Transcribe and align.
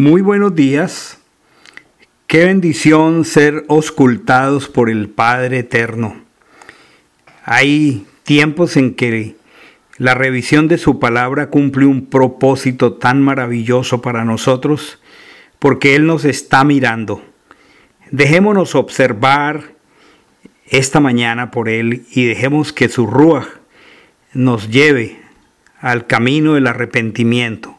Muy 0.00 0.22
buenos 0.22 0.54
días. 0.54 1.18
Qué 2.28 2.44
bendición 2.44 3.24
ser 3.24 3.64
auscultados 3.68 4.68
por 4.68 4.90
el 4.90 5.08
Padre 5.08 5.58
Eterno. 5.58 6.22
Hay 7.44 8.06
tiempos 8.22 8.76
en 8.76 8.94
que 8.94 9.34
la 9.96 10.14
revisión 10.14 10.68
de 10.68 10.78
su 10.78 11.00
palabra 11.00 11.50
cumple 11.50 11.86
un 11.86 12.06
propósito 12.06 12.92
tan 12.92 13.20
maravilloso 13.20 14.00
para 14.00 14.24
nosotros 14.24 15.00
porque 15.58 15.96
Él 15.96 16.06
nos 16.06 16.24
está 16.24 16.62
mirando. 16.62 17.20
Dejémonos 18.12 18.76
observar 18.76 19.72
esta 20.68 21.00
mañana 21.00 21.50
por 21.50 21.68
Él 21.68 22.06
y 22.12 22.24
dejemos 22.24 22.72
que 22.72 22.88
su 22.88 23.04
rúa 23.08 23.48
nos 24.32 24.70
lleve 24.70 25.20
al 25.80 26.06
camino 26.06 26.54
del 26.54 26.68
arrepentimiento. 26.68 27.77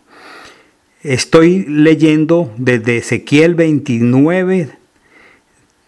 Estoy 1.03 1.63
leyendo 1.65 2.53
desde 2.57 2.97
Ezequiel 2.97 3.55
29 3.55 4.69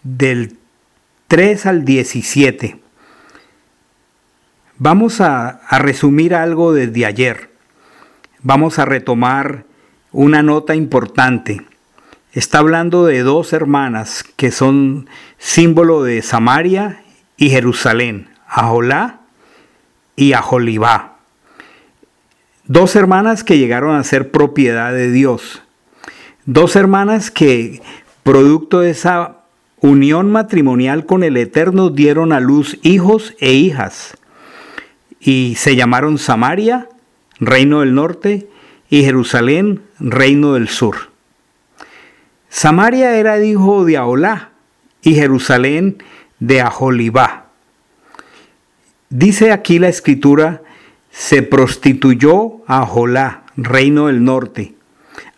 del 0.02 0.56
3 1.28 1.66
al 1.66 1.84
17. 1.84 2.80
Vamos 4.78 5.20
a, 5.20 5.60
resumir 5.80 6.34
algo 6.34 6.72
desde 6.72 7.04
ayer. 7.04 7.50
Vamos 8.40 8.78
a 8.78 8.86
retomar 8.86 9.66
una 10.12 10.42
nota 10.42 10.74
importante. 10.74 11.60
Está 12.32 12.60
hablando 12.60 13.04
de 13.04 13.20
dos 13.20 13.52
hermanas 13.52 14.24
que 14.36 14.50
son 14.50 15.10
símbolo 15.36 16.04
de 16.04 16.22
Samaria 16.22 17.04
y 17.36 17.50
Jerusalén, 17.50 18.30
Aholá 18.48 19.20
y 20.16 20.32
Aholibá. 20.32 21.11
Dos 22.66 22.94
hermanas 22.94 23.42
que 23.42 23.58
llegaron 23.58 23.96
a 23.96 24.04
ser 24.04 24.30
propiedad 24.30 24.92
de 24.92 25.10
Dios. 25.10 25.62
Dos 26.46 26.76
hermanas 26.76 27.32
que, 27.32 27.82
producto 28.22 28.80
de 28.80 28.90
esa 28.90 29.38
unión 29.80 30.30
matrimonial 30.30 31.04
con 31.04 31.24
el 31.24 31.36
Eterno, 31.36 31.90
dieron 31.90 32.32
a 32.32 32.38
luz 32.38 32.78
hijos 32.82 33.34
e 33.40 33.52
hijas. 33.52 34.16
Y 35.18 35.54
se 35.56 35.74
llamaron 35.74 36.18
Samaria, 36.18 36.88
reino 37.40 37.80
del 37.80 37.94
norte, 37.94 38.48
y 38.88 39.02
Jerusalén, 39.02 39.82
reino 39.98 40.54
del 40.54 40.68
sur. 40.68 41.10
Samaria 42.48 43.16
era 43.16 43.42
hijo 43.42 43.84
de 43.84 43.96
Aholá 43.96 44.50
y 45.02 45.14
Jerusalén 45.14 46.02
de 46.38 46.60
Aholibá. 46.60 47.46
Dice 49.08 49.50
aquí 49.50 49.78
la 49.78 49.88
escritura 49.88 50.61
se 51.12 51.42
prostituyó 51.42 52.62
a 52.66 52.84
Jolá, 52.86 53.44
reino 53.56 54.06
del 54.06 54.24
norte, 54.24 54.74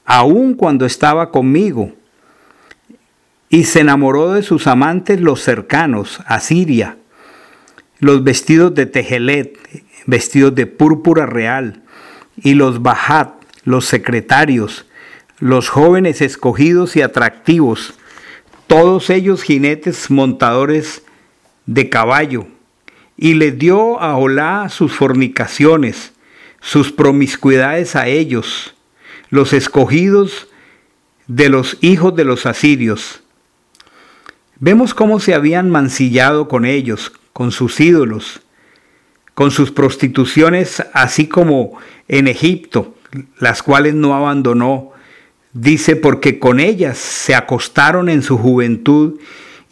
aun 0.04 0.54
cuando 0.54 0.86
estaba 0.86 1.30
conmigo, 1.30 1.92
y 3.48 3.64
se 3.64 3.80
enamoró 3.80 4.32
de 4.32 4.42
sus 4.42 4.66
amantes 4.66 5.20
los 5.20 5.42
cercanos, 5.42 6.20
a 6.26 6.40
Siria, 6.40 6.96
los 7.98 8.24
vestidos 8.24 8.74
de 8.74 8.86
Tejelet, 8.86 9.58
vestidos 10.06 10.54
de 10.54 10.66
púrpura 10.66 11.26
real, 11.26 11.82
y 12.36 12.54
los 12.54 12.82
Bajat, 12.82 13.32
los 13.64 13.84
secretarios, 13.84 14.86
los 15.38 15.68
jóvenes 15.68 16.20
escogidos 16.20 16.96
y 16.96 17.02
atractivos, 17.02 17.94
todos 18.66 19.10
ellos 19.10 19.42
jinetes 19.42 20.10
montadores 20.10 21.02
de 21.66 21.88
caballo, 21.90 22.46
y 23.16 23.34
le 23.34 23.52
dio 23.52 24.00
a 24.00 24.16
Olá 24.16 24.68
sus 24.68 24.92
fornicaciones, 24.92 26.12
sus 26.60 26.92
promiscuidades 26.92 27.96
a 27.96 28.08
ellos, 28.08 28.74
los 29.30 29.52
escogidos 29.52 30.48
de 31.26 31.48
los 31.48 31.78
hijos 31.80 32.14
de 32.16 32.24
los 32.24 32.46
asirios. 32.46 33.22
Vemos 34.58 34.94
cómo 34.94 35.20
se 35.20 35.34
habían 35.34 35.70
mancillado 35.70 36.48
con 36.48 36.64
ellos, 36.64 37.12
con 37.32 37.52
sus 37.52 37.80
ídolos, 37.80 38.40
con 39.34 39.50
sus 39.50 39.70
prostituciones, 39.70 40.84
así 40.92 41.26
como 41.26 41.78
en 42.08 42.28
Egipto, 42.28 42.94
las 43.38 43.62
cuales 43.62 43.94
no 43.94 44.14
abandonó. 44.14 44.92
Dice, 45.52 45.96
porque 45.96 46.38
con 46.38 46.60
ellas 46.60 46.98
se 46.98 47.34
acostaron 47.34 48.08
en 48.08 48.22
su 48.22 48.38
juventud 48.38 49.18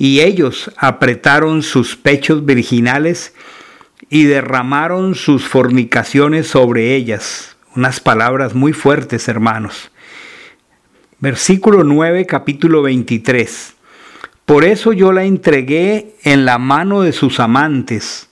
y 0.02 0.20
ellos 0.20 0.72
apretaron 0.78 1.62
sus 1.62 1.94
pechos 1.94 2.44
virginales 2.44 3.34
y 4.10 4.24
derramaron 4.24 5.14
sus 5.14 5.46
fornicaciones 5.46 6.48
sobre 6.48 6.96
ellas. 6.96 7.54
Unas 7.76 8.00
palabras 8.00 8.52
muy 8.52 8.72
fuertes, 8.72 9.28
hermanos. 9.28 9.92
Versículo 11.20 11.84
9, 11.84 12.26
capítulo 12.26 12.82
23. 12.82 13.74
Por 14.44 14.64
eso 14.64 14.92
yo 14.92 15.12
la 15.12 15.22
entregué 15.22 16.16
en 16.24 16.46
la 16.46 16.58
mano 16.58 17.02
de 17.02 17.12
sus 17.12 17.38
amantes, 17.38 18.28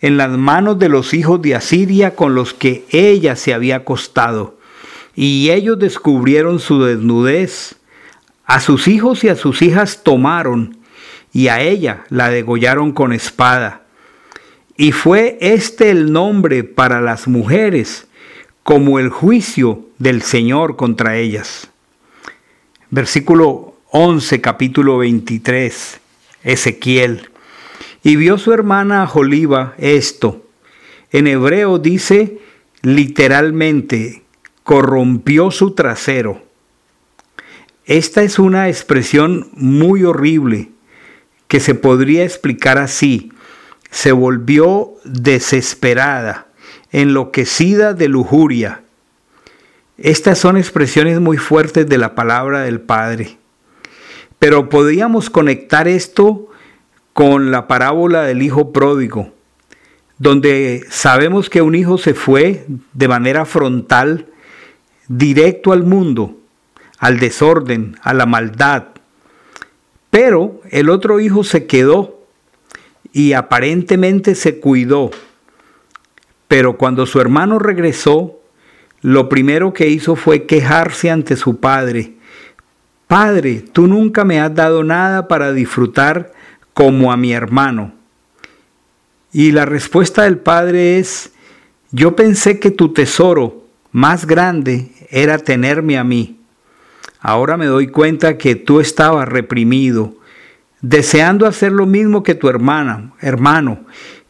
en 0.00 0.18
las 0.18 0.30
manos 0.30 0.78
de 0.78 0.88
los 0.88 1.14
hijos 1.14 1.42
de 1.42 1.56
Asiria 1.56 2.14
con 2.14 2.36
los 2.36 2.54
que 2.54 2.84
ella 2.90 3.34
se 3.34 3.52
había 3.52 3.78
acostado. 3.78 4.56
Y 5.16 5.50
ellos 5.50 5.80
descubrieron 5.80 6.60
su 6.60 6.84
desnudez. 6.84 7.74
A 8.44 8.60
sus 8.60 8.86
hijos 8.86 9.24
y 9.24 9.28
a 9.30 9.34
sus 9.34 9.62
hijas 9.62 10.04
tomaron 10.04 10.77
y 11.38 11.46
a 11.46 11.60
ella 11.60 12.04
la 12.08 12.30
degollaron 12.30 12.90
con 12.90 13.12
espada. 13.12 13.82
Y 14.76 14.90
fue 14.90 15.38
este 15.40 15.88
el 15.90 16.12
nombre 16.12 16.64
para 16.64 17.00
las 17.00 17.28
mujeres, 17.28 18.08
como 18.64 18.98
el 18.98 19.08
juicio 19.08 19.86
del 19.98 20.22
Señor 20.22 20.74
contra 20.74 21.16
ellas. 21.16 21.70
Versículo 22.90 23.76
11, 23.92 24.40
capítulo 24.40 24.98
23, 24.98 26.00
Ezequiel. 26.42 27.30
Y 28.02 28.16
vio 28.16 28.36
su 28.36 28.52
hermana 28.52 29.06
Joliba 29.06 29.74
esto. 29.78 30.44
En 31.12 31.28
hebreo 31.28 31.78
dice 31.78 32.40
literalmente, 32.82 34.24
corrompió 34.64 35.52
su 35.52 35.70
trasero. 35.76 36.42
Esta 37.86 38.24
es 38.24 38.40
una 38.40 38.68
expresión 38.68 39.46
muy 39.52 40.02
horrible 40.02 40.70
que 41.48 41.60
se 41.60 41.74
podría 41.74 42.24
explicar 42.24 42.78
así. 42.78 43.32
Se 43.90 44.12
volvió 44.12 44.92
desesperada, 45.04 46.46
enloquecida 46.92 47.94
de 47.94 48.08
lujuria. 48.08 48.82
Estas 49.96 50.38
son 50.38 50.56
expresiones 50.56 51.20
muy 51.20 51.38
fuertes 51.38 51.88
de 51.88 51.98
la 51.98 52.14
palabra 52.14 52.60
del 52.60 52.80
Padre. 52.80 53.38
Pero 54.38 54.68
podríamos 54.68 55.30
conectar 55.30 55.88
esto 55.88 56.48
con 57.12 57.50
la 57.50 57.66
parábola 57.66 58.22
del 58.22 58.42
Hijo 58.42 58.72
Pródigo, 58.72 59.32
donde 60.18 60.84
sabemos 60.90 61.50
que 61.50 61.62
un 61.62 61.74
hijo 61.74 61.98
se 61.98 62.14
fue 62.14 62.66
de 62.92 63.08
manera 63.08 63.44
frontal, 63.44 64.26
directo 65.08 65.72
al 65.72 65.82
mundo, 65.82 66.38
al 66.98 67.18
desorden, 67.18 67.96
a 68.02 68.14
la 68.14 68.26
maldad, 68.26 68.84
pero 70.10 70.60
el 70.70 70.90
otro 70.90 71.20
hijo 71.20 71.44
se 71.44 71.66
quedó 71.66 72.22
y 73.12 73.32
aparentemente 73.32 74.34
se 74.34 74.60
cuidó. 74.60 75.10
Pero 76.46 76.78
cuando 76.78 77.06
su 77.06 77.20
hermano 77.20 77.58
regresó, 77.58 78.40
lo 79.00 79.28
primero 79.28 79.72
que 79.72 79.88
hizo 79.88 80.16
fue 80.16 80.46
quejarse 80.46 81.10
ante 81.10 81.36
su 81.36 81.60
padre. 81.60 82.14
Padre, 83.06 83.64
tú 83.72 83.86
nunca 83.86 84.24
me 84.24 84.40
has 84.40 84.54
dado 84.54 84.82
nada 84.82 85.28
para 85.28 85.52
disfrutar 85.52 86.32
como 86.74 87.12
a 87.12 87.16
mi 87.16 87.32
hermano. 87.32 87.92
Y 89.32 89.52
la 89.52 89.66
respuesta 89.66 90.24
del 90.24 90.38
padre 90.38 90.98
es, 90.98 91.32
yo 91.90 92.16
pensé 92.16 92.58
que 92.58 92.70
tu 92.70 92.92
tesoro 92.92 93.64
más 93.92 94.26
grande 94.26 94.90
era 95.10 95.38
tenerme 95.38 95.98
a 95.98 96.04
mí. 96.04 96.37
Ahora 97.20 97.56
me 97.56 97.66
doy 97.66 97.88
cuenta 97.88 98.38
que 98.38 98.54
tú 98.54 98.80
estabas 98.80 99.28
reprimido, 99.28 100.14
deseando 100.80 101.46
hacer 101.46 101.72
lo 101.72 101.86
mismo 101.86 102.22
que 102.22 102.34
tu 102.34 102.48
hermana, 102.48 103.12
hermano, 103.20 103.80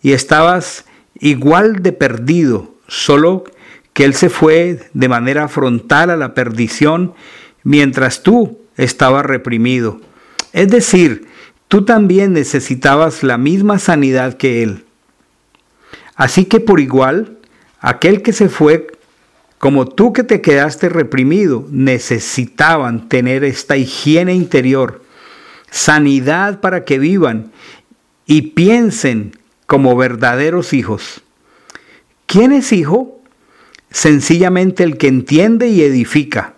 y 0.02 0.12
estabas 0.12 0.86
igual 1.20 1.82
de 1.82 1.92
perdido, 1.92 2.74
solo 2.86 3.44
que 3.92 4.04
él 4.04 4.14
se 4.14 4.30
fue 4.30 4.88
de 4.94 5.08
manera 5.08 5.48
frontal 5.48 6.10
a 6.10 6.16
la 6.16 6.32
perdición 6.32 7.14
mientras 7.64 8.22
tú 8.22 8.58
estabas 8.76 9.26
reprimido. 9.26 10.00
Es 10.52 10.68
decir, 10.68 11.26
tú 11.66 11.84
también 11.84 12.32
necesitabas 12.32 13.22
la 13.22 13.36
misma 13.36 13.78
sanidad 13.78 14.34
que 14.34 14.62
él. 14.62 14.84
Así 16.14 16.46
que 16.46 16.60
por 16.60 16.80
igual, 16.80 17.38
aquel 17.80 18.22
que 18.22 18.32
se 18.32 18.48
fue 18.48 18.86
como 19.58 19.86
tú 19.86 20.12
que 20.12 20.22
te 20.22 20.40
quedaste 20.40 20.88
reprimido, 20.88 21.66
necesitaban 21.70 23.08
tener 23.08 23.42
esta 23.42 23.76
higiene 23.76 24.34
interior, 24.34 25.02
sanidad 25.70 26.60
para 26.60 26.84
que 26.84 26.98
vivan 26.98 27.52
y 28.26 28.42
piensen 28.52 29.36
como 29.66 29.96
verdaderos 29.96 30.72
hijos. 30.72 31.22
¿Quién 32.26 32.52
es 32.52 32.72
hijo? 32.72 33.20
Sencillamente 33.90 34.84
el 34.84 34.96
que 34.96 35.08
entiende 35.08 35.68
y 35.68 35.82
edifica. 35.82 36.54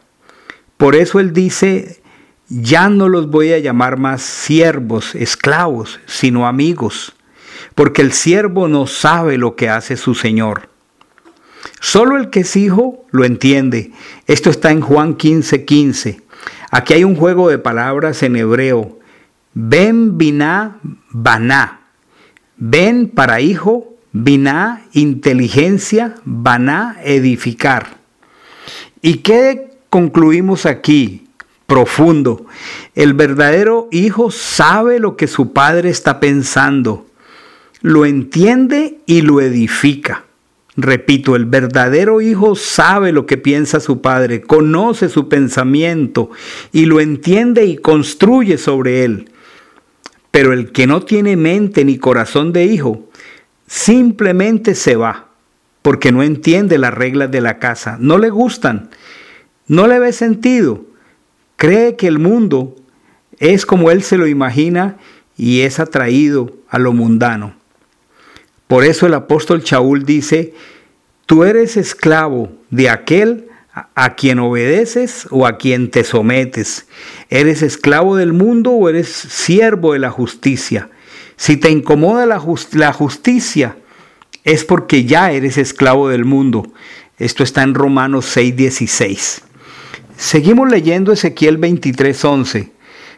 Por 0.77 0.95
eso 0.95 1.21
él 1.21 1.33
dice, 1.33 2.03
ya 2.49 2.89
no 2.89 3.09
los 3.09 3.31
voy 3.31 3.53
a 3.53 3.59
llamar 3.59 3.99
más 3.99 4.23
siervos, 4.23 5.15
esclavos, 5.15 6.01
sino 6.07 6.47
amigos, 6.47 7.15
porque 7.75 8.03
el 8.03 8.13
siervo 8.13 8.67
no 8.67 8.87
sabe 8.87 9.39
lo 9.39 9.57
que 9.57 9.69
hace 9.69 9.97
su 9.97 10.15
Señor. 10.15 10.70
Solo 11.81 12.17
el 12.17 12.31
que 12.31 12.41
es 12.41 12.57
hijo 12.57 13.05
lo 13.11 13.25
entiende. 13.25 13.91
Esto 14.27 14.51
está 14.51 14.71
en 14.71 14.83
Juan 14.83 15.17
15:15. 15.17 15.65
15. 15.65 16.21
Aquí 16.71 16.95
hay 16.95 17.05
un 17.05 17.17
juego 17.17 17.49
de 17.49 17.59
palabras 17.59 18.23
en 18.23 18.37
hebreo. 18.37 18.99
Ben, 19.55 20.17
biná, 20.19 20.79
baná. 21.11 21.81
Ben 22.57 23.09
para 23.09 23.41
hijo, 23.41 23.97
biná, 24.13 24.83
inteligencia, 24.93 26.15
baná, 26.25 26.99
edificar. 27.03 27.99
¿Y 29.03 29.19
qué 29.19 29.79
concluimos 29.89 30.67
aquí? 30.67 31.27
Profundo. 31.67 32.47
El 32.95 33.15
verdadero 33.15 33.89
hijo 33.91 34.31
sabe 34.31 35.01
lo 35.01 35.17
que 35.17 35.27
su 35.27 35.53
padre 35.53 35.89
está 35.89 36.21
pensando, 36.21 37.07
lo 37.81 38.05
entiende 38.05 38.99
y 39.07 39.23
lo 39.23 39.41
edifica. 39.41 40.25
Repito, 40.83 41.37
el 41.37 41.45
verdadero 41.45 42.23
hijo 42.23 42.55
sabe 42.55 43.13
lo 43.13 43.27
que 43.27 43.37
piensa 43.37 43.81
su 43.81 44.01
padre, 44.01 44.41
conoce 44.41 45.09
su 45.11 45.29
pensamiento 45.29 46.31
y 46.73 46.87
lo 46.87 47.01
entiende 47.01 47.67
y 47.67 47.77
construye 47.77 48.57
sobre 48.57 49.05
él. 49.05 49.31
Pero 50.31 50.53
el 50.53 50.73
que 50.73 50.87
no 50.87 51.03
tiene 51.03 51.37
mente 51.37 51.85
ni 51.85 51.99
corazón 51.99 52.53
de 52.53 52.65
hijo, 52.65 53.11
simplemente 53.67 54.75
se 54.75 54.97
va, 54.97 55.27
porque 55.83 56.13
no 56.13 56.23
entiende 56.23 56.79
las 56.79 56.95
reglas 56.95 57.31
de 57.31 57.43
la 57.43 57.59
casa, 57.59 57.99
no 58.01 58.17
le 58.17 58.31
gustan, 58.31 58.89
no 59.67 59.87
le 59.87 59.99
ve 59.99 60.13
sentido, 60.13 60.85
cree 61.57 61.97
que 61.97 62.07
el 62.07 62.19
mundo 62.19 62.75
es 63.39 63.67
como 63.67 63.91
él 63.91 64.03
se 64.03 64.17
lo 64.17 64.27
imagina 64.27 64.97
y 65.37 65.61
es 65.61 65.79
atraído 65.79 66.57
a 66.69 66.79
lo 66.79 66.93
mundano. 66.93 67.60
Por 68.71 68.85
eso 68.85 69.09
el 69.09 69.15
apóstol 69.15 69.65
Chaúl 69.65 70.05
dice, 70.05 70.55
tú 71.27 71.43
eres 71.43 71.77
esclavo 71.77 72.53
de 72.71 72.89
aquel 72.89 73.49
a 73.97 74.15
quien 74.15 74.39
obedeces 74.39 75.27
o 75.31 75.45
a 75.45 75.59
quien 75.59 75.91
te 75.91 76.05
sometes. 76.05 76.87
¿Eres 77.31 77.63
esclavo 77.63 78.15
del 78.15 78.33
mundo 78.33 78.71
o 78.71 78.89
eres 78.89 79.09
siervo 79.09 79.95
de 79.95 79.99
la 79.99 80.13
justicia? 80.13 80.89
Si 81.35 81.57
te 81.57 81.69
incomoda 81.69 82.27
la, 82.27 82.41
la 82.75 82.93
justicia, 82.93 83.77
es 84.45 84.65
porque 84.65 85.05
ya 85.05 85.33
eres 85.33 85.59
esclavo 85.59 86.09
del 86.09 86.25
mundo. 86.25 86.73
Esto 87.19 87.43
está 87.43 87.65
en 87.65 87.75
Romanos 87.75 88.37
6:16. 88.37 89.43
Seguimos 90.17 90.71
leyendo 90.71 91.11
Ezequiel 91.11 91.59
23:11. 91.59 92.71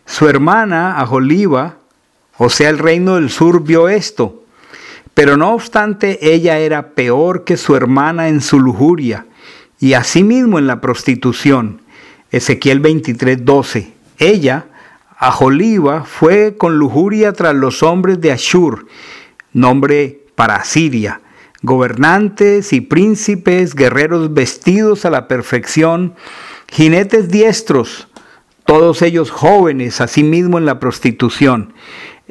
Su 0.07 0.31
hermana 0.31 0.99
Ajoliva, 0.99 1.77
o 2.39 2.49
sea, 2.49 2.71
el 2.71 2.79
reino 2.79 3.17
del 3.17 3.29
sur, 3.29 3.63
vio 3.65 3.91
esto 3.91 4.42
pero 5.14 5.37
no 5.37 5.53
obstante, 5.53 6.35
ella 6.35 6.59
era 6.59 6.91
peor 6.91 7.44
que 7.44 7.56
su 7.56 7.76
hermana 7.76 8.29
en 8.29 8.41
su 8.41 8.59
lujuria 8.59 9.26
y 9.79 9.94
asimismo 9.94 10.59
en 10.59 10.67
la 10.67 10.81
prostitución. 10.81 11.82
Ezequiel 12.31 12.81
23, 12.81 13.44
12. 13.44 13.93
Ella, 14.19 14.67
Ajoliva, 15.19 16.05
fue 16.05 16.56
con 16.56 16.79
lujuria 16.79 17.32
tras 17.32 17.55
los 17.55 17.82
hombres 17.82 18.20
de 18.20 18.32
Ashur, 18.32 18.87
nombre 19.53 20.25
para 20.35 20.64
Siria, 20.64 21.20
gobernantes 21.62 22.73
y 22.73 22.81
príncipes, 22.81 23.75
guerreros 23.75 24.32
vestidos 24.32 25.05
a 25.05 25.11
la 25.11 25.29
perfección, 25.29 26.15
jinetes 26.69 27.29
diestros, 27.29 28.08
todos 28.65 29.03
ellos 29.03 29.31
jóvenes, 29.31 30.00
asimismo 30.00 30.58
en 30.58 30.65
la 30.65 30.81
prostitución. 30.81 31.75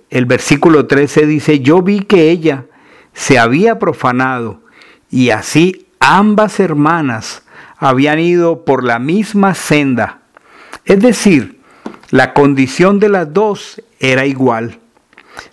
El 0.09 0.25
versículo 0.25 0.87
13 0.87 1.25
dice, 1.25 1.59
yo 1.59 1.81
vi 1.81 1.99
que 1.99 2.31
ella, 2.31 2.65
se 3.13 3.39
había 3.39 3.79
profanado 3.79 4.61
y 5.09 5.29
así 5.31 5.87
ambas 5.99 6.59
hermanas 6.59 7.43
habían 7.77 8.19
ido 8.19 8.63
por 8.63 8.83
la 8.83 8.99
misma 8.99 9.55
senda. 9.55 10.19
Es 10.85 10.99
decir, 10.99 11.59
la 12.09 12.33
condición 12.33 12.99
de 12.99 13.09
las 13.09 13.33
dos 13.33 13.81
era 13.99 14.25
igual. 14.25 14.79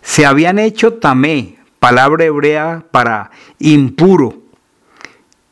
Se 0.03 0.27
habían 0.27 0.59
hecho 0.59 0.95
tamé, 0.95 1.59
palabra 1.79 2.25
hebrea 2.25 2.85
para 2.91 3.31
impuro. 3.59 4.39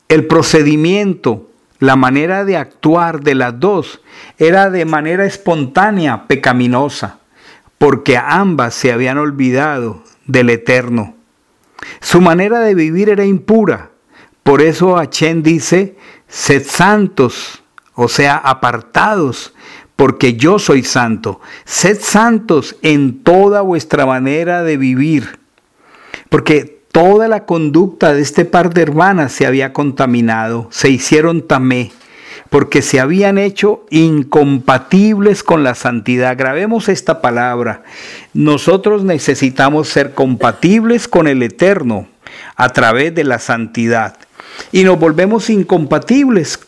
El 0.08 0.26
procedimiento, 0.26 1.50
la 1.78 1.96
manera 1.96 2.44
de 2.44 2.56
actuar 2.56 3.20
de 3.20 3.34
las 3.34 3.58
dos 3.58 4.00
era 4.38 4.70
de 4.70 4.84
manera 4.84 5.26
espontánea, 5.26 6.26
pecaminosa, 6.26 7.18
porque 7.78 8.16
ambas 8.16 8.74
se 8.74 8.92
habían 8.92 9.18
olvidado 9.18 10.02
del 10.26 10.50
eterno. 10.50 11.15
Su 12.00 12.20
manera 12.20 12.60
de 12.60 12.74
vivir 12.74 13.08
era 13.08 13.24
impura. 13.24 13.90
Por 14.42 14.62
eso 14.62 14.96
Achen 14.96 15.42
dice, 15.42 15.96
sed 16.28 16.64
santos, 16.64 17.62
o 17.94 18.08
sea, 18.08 18.36
apartados, 18.36 19.54
porque 19.96 20.34
yo 20.34 20.58
soy 20.58 20.84
santo. 20.84 21.40
Sed 21.64 21.98
santos 22.00 22.76
en 22.82 23.22
toda 23.22 23.62
vuestra 23.62 24.06
manera 24.06 24.62
de 24.62 24.76
vivir. 24.76 25.40
Porque 26.28 26.82
toda 26.92 27.28
la 27.28 27.44
conducta 27.44 28.12
de 28.12 28.22
este 28.22 28.44
par 28.44 28.72
de 28.72 28.82
hermanas 28.82 29.32
se 29.32 29.46
había 29.46 29.72
contaminado, 29.72 30.68
se 30.70 30.90
hicieron 30.90 31.46
tamé 31.46 31.92
porque 32.50 32.82
se 32.82 33.00
habían 33.00 33.38
hecho 33.38 33.84
incompatibles 33.90 35.42
con 35.42 35.64
la 35.64 35.74
santidad. 35.74 36.36
Grabemos 36.36 36.88
esta 36.88 37.20
palabra. 37.20 37.82
Nosotros 38.34 39.04
necesitamos 39.04 39.88
ser 39.88 40.14
compatibles 40.14 41.08
con 41.08 41.28
el 41.28 41.42
Eterno 41.42 42.08
a 42.56 42.68
través 42.70 43.14
de 43.14 43.24
la 43.24 43.38
santidad. 43.38 44.18
Y 44.72 44.84
nos 44.84 44.98
volvemos 44.98 45.50
incompatibles 45.50 46.60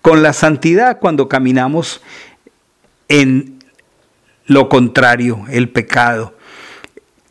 con 0.00 0.22
la 0.22 0.32
santidad 0.32 0.98
cuando 0.98 1.28
caminamos 1.28 2.02
en 3.08 3.58
lo 4.46 4.68
contrario, 4.68 5.44
el 5.50 5.68
pecado. 5.68 6.34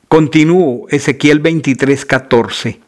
Continúo, 0.08 0.88
Ezequiel 0.90 1.40
23, 1.40 2.06
14. 2.06 2.80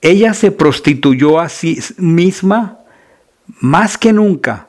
Ella 0.00 0.34
se 0.34 0.50
prostituyó 0.50 1.40
a 1.40 1.48
sí 1.48 1.78
misma 1.96 2.78
más 3.60 3.98
que 3.98 4.12
nunca, 4.12 4.68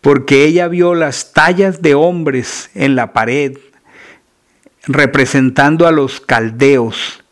porque 0.00 0.44
ella 0.44 0.68
vio 0.68 0.94
las 0.94 1.32
tallas 1.32 1.82
de 1.82 1.94
hombres 1.94 2.70
en 2.74 2.96
la 2.96 3.12
pared, 3.12 3.58
representando 4.86 5.86
a 5.86 5.92
los 5.92 6.20
caldeos. 6.20 7.22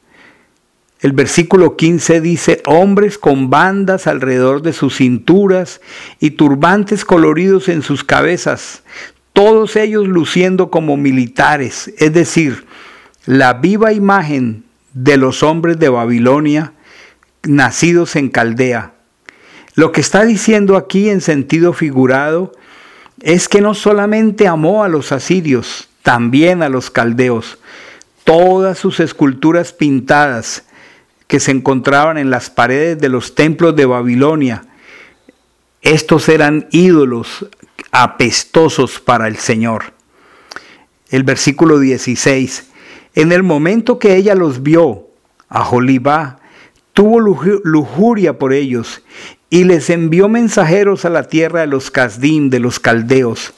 El 1.00 1.12
versículo 1.12 1.76
15 1.76 2.20
dice, 2.20 2.62
hombres 2.64 3.18
con 3.18 3.50
bandas 3.50 4.06
alrededor 4.06 4.62
de 4.62 4.72
sus 4.72 4.96
cinturas 4.96 5.80
y 6.18 6.30
turbantes 6.30 7.04
coloridos 7.04 7.68
en 7.68 7.82
sus 7.82 8.04
cabezas, 8.04 8.82
todos 9.34 9.76
ellos 9.76 10.08
luciendo 10.08 10.70
como 10.70 10.96
militares, 10.96 11.92
es 11.98 12.12
decir, 12.14 12.64
la 13.26 13.54
viva 13.54 13.92
imagen 13.92 14.64
de 14.94 15.16
los 15.16 15.42
hombres 15.42 15.78
de 15.78 15.88
Babilonia 15.88 16.72
nacidos 17.42 18.16
en 18.16 18.30
Caldea. 18.30 18.94
Lo 19.74 19.90
que 19.90 20.00
está 20.00 20.24
diciendo 20.24 20.76
aquí 20.76 21.10
en 21.10 21.20
sentido 21.20 21.72
figurado 21.72 22.52
es 23.20 23.48
que 23.48 23.60
no 23.60 23.74
solamente 23.74 24.46
amó 24.46 24.84
a 24.84 24.88
los 24.88 25.10
asirios, 25.10 25.88
también 26.02 26.62
a 26.62 26.68
los 26.68 26.90
caldeos. 26.90 27.58
Todas 28.22 28.78
sus 28.78 29.00
esculturas 29.00 29.72
pintadas 29.72 30.64
que 31.26 31.40
se 31.40 31.50
encontraban 31.50 32.18
en 32.18 32.30
las 32.30 32.50
paredes 32.50 32.98
de 33.00 33.08
los 33.08 33.34
templos 33.34 33.74
de 33.74 33.86
Babilonia, 33.86 34.64
estos 35.82 36.28
eran 36.28 36.68
ídolos 36.70 37.46
apestosos 37.90 39.00
para 39.00 39.26
el 39.26 39.36
Señor. 39.36 39.92
El 41.10 41.24
versículo 41.24 41.78
16. 41.78 42.70
En 43.14 43.32
el 43.32 43.42
momento 43.42 43.98
que 43.98 44.16
ella 44.16 44.34
los 44.34 44.62
vio, 44.62 45.08
a 45.48 45.64
Jolibá 45.64 46.38
tuvo 46.92 47.20
lujuria 47.20 48.38
por 48.38 48.52
ellos 48.52 49.02
y 49.54 49.62
les 49.62 49.88
envió 49.88 50.28
mensajeros 50.28 51.04
a 51.04 51.10
la 51.10 51.28
tierra 51.28 51.60
de 51.60 51.68
los 51.68 51.92
Casdim, 51.92 52.50
de 52.50 52.58
los 52.58 52.80
caldeos. 52.80 53.54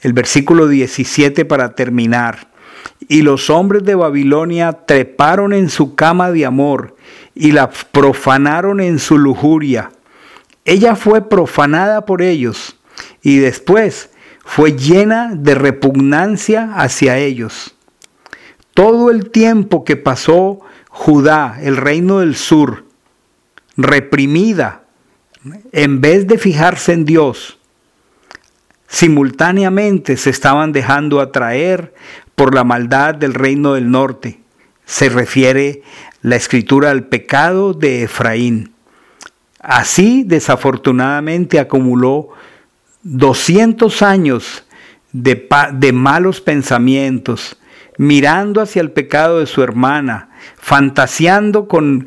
El 0.00 0.14
versículo 0.14 0.68
17 0.68 1.44
para 1.44 1.74
terminar. 1.74 2.48
Y 3.08 3.20
los 3.20 3.50
hombres 3.50 3.84
de 3.84 3.94
Babilonia 3.94 4.72
treparon 4.72 5.52
en 5.52 5.68
su 5.68 5.96
cama 5.96 6.30
de 6.30 6.46
amor 6.46 6.96
y 7.34 7.52
la 7.52 7.68
profanaron 7.68 8.80
en 8.80 8.98
su 8.98 9.18
lujuria. 9.18 9.90
Ella 10.64 10.96
fue 10.96 11.28
profanada 11.28 12.06
por 12.06 12.22
ellos 12.22 12.76
y 13.20 13.36
después 13.36 14.08
fue 14.46 14.78
llena 14.78 15.34
de 15.34 15.54
repugnancia 15.54 16.72
hacia 16.74 17.18
ellos. 17.18 17.74
Todo 18.72 19.10
el 19.10 19.30
tiempo 19.30 19.84
que 19.84 19.96
pasó 19.96 20.60
Judá, 20.88 21.58
el 21.60 21.76
reino 21.76 22.20
del 22.20 22.34
sur, 22.34 22.86
reprimida 23.76 24.81
en 25.72 26.00
vez 26.00 26.26
de 26.26 26.38
fijarse 26.38 26.92
en 26.92 27.04
Dios, 27.04 27.58
simultáneamente 28.88 30.16
se 30.16 30.30
estaban 30.30 30.72
dejando 30.72 31.20
atraer 31.20 31.94
por 32.34 32.54
la 32.54 32.64
maldad 32.64 33.14
del 33.14 33.34
reino 33.34 33.74
del 33.74 33.90
norte. 33.90 34.40
Se 34.84 35.08
refiere 35.08 35.82
la 36.20 36.36
escritura 36.36 36.90
al 36.90 37.04
pecado 37.04 37.72
de 37.72 38.02
Efraín. 38.02 38.72
Así 39.58 40.24
desafortunadamente 40.24 41.58
acumuló 41.58 42.30
200 43.02 44.02
años 44.02 44.64
de, 45.12 45.48
de, 45.74 45.92
malos 45.92 46.40
pensamientos, 46.40 47.56
mirando 47.96 48.60
hacia 48.60 48.80
el 48.80 48.90
pecado 48.90 49.38
de 49.38 49.46
su 49.46 49.62
hermana, 49.62 50.30
fantaseando 50.56 51.68
con 51.68 52.06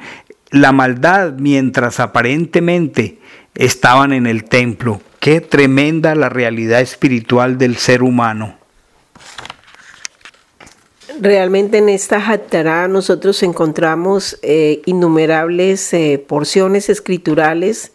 la 0.52 0.72
maldad 0.72 1.34
mientras 1.38 2.00
aparentemente 2.00 3.20
estaban 3.56 4.14
en 4.14 4.28
el 4.28 4.44
templo. 4.44 5.02
Qué 5.20 5.42
tremenda 5.42 6.14
la 6.14 6.30
realidad 6.30 6.82
espiritual 6.82 7.58
del 7.58 7.78
ser 7.78 8.04
humano. 8.04 8.58
Realmente 11.20 11.78
en 11.78 11.88
esta 11.88 12.18
Hattará 12.18 12.90
nosotros 12.90 13.42
encontramos 13.42 14.38
eh, 14.42 14.82
innumerables 14.86 15.94
eh, 15.94 16.24
porciones 16.26 16.90
escriturales, 16.90 17.94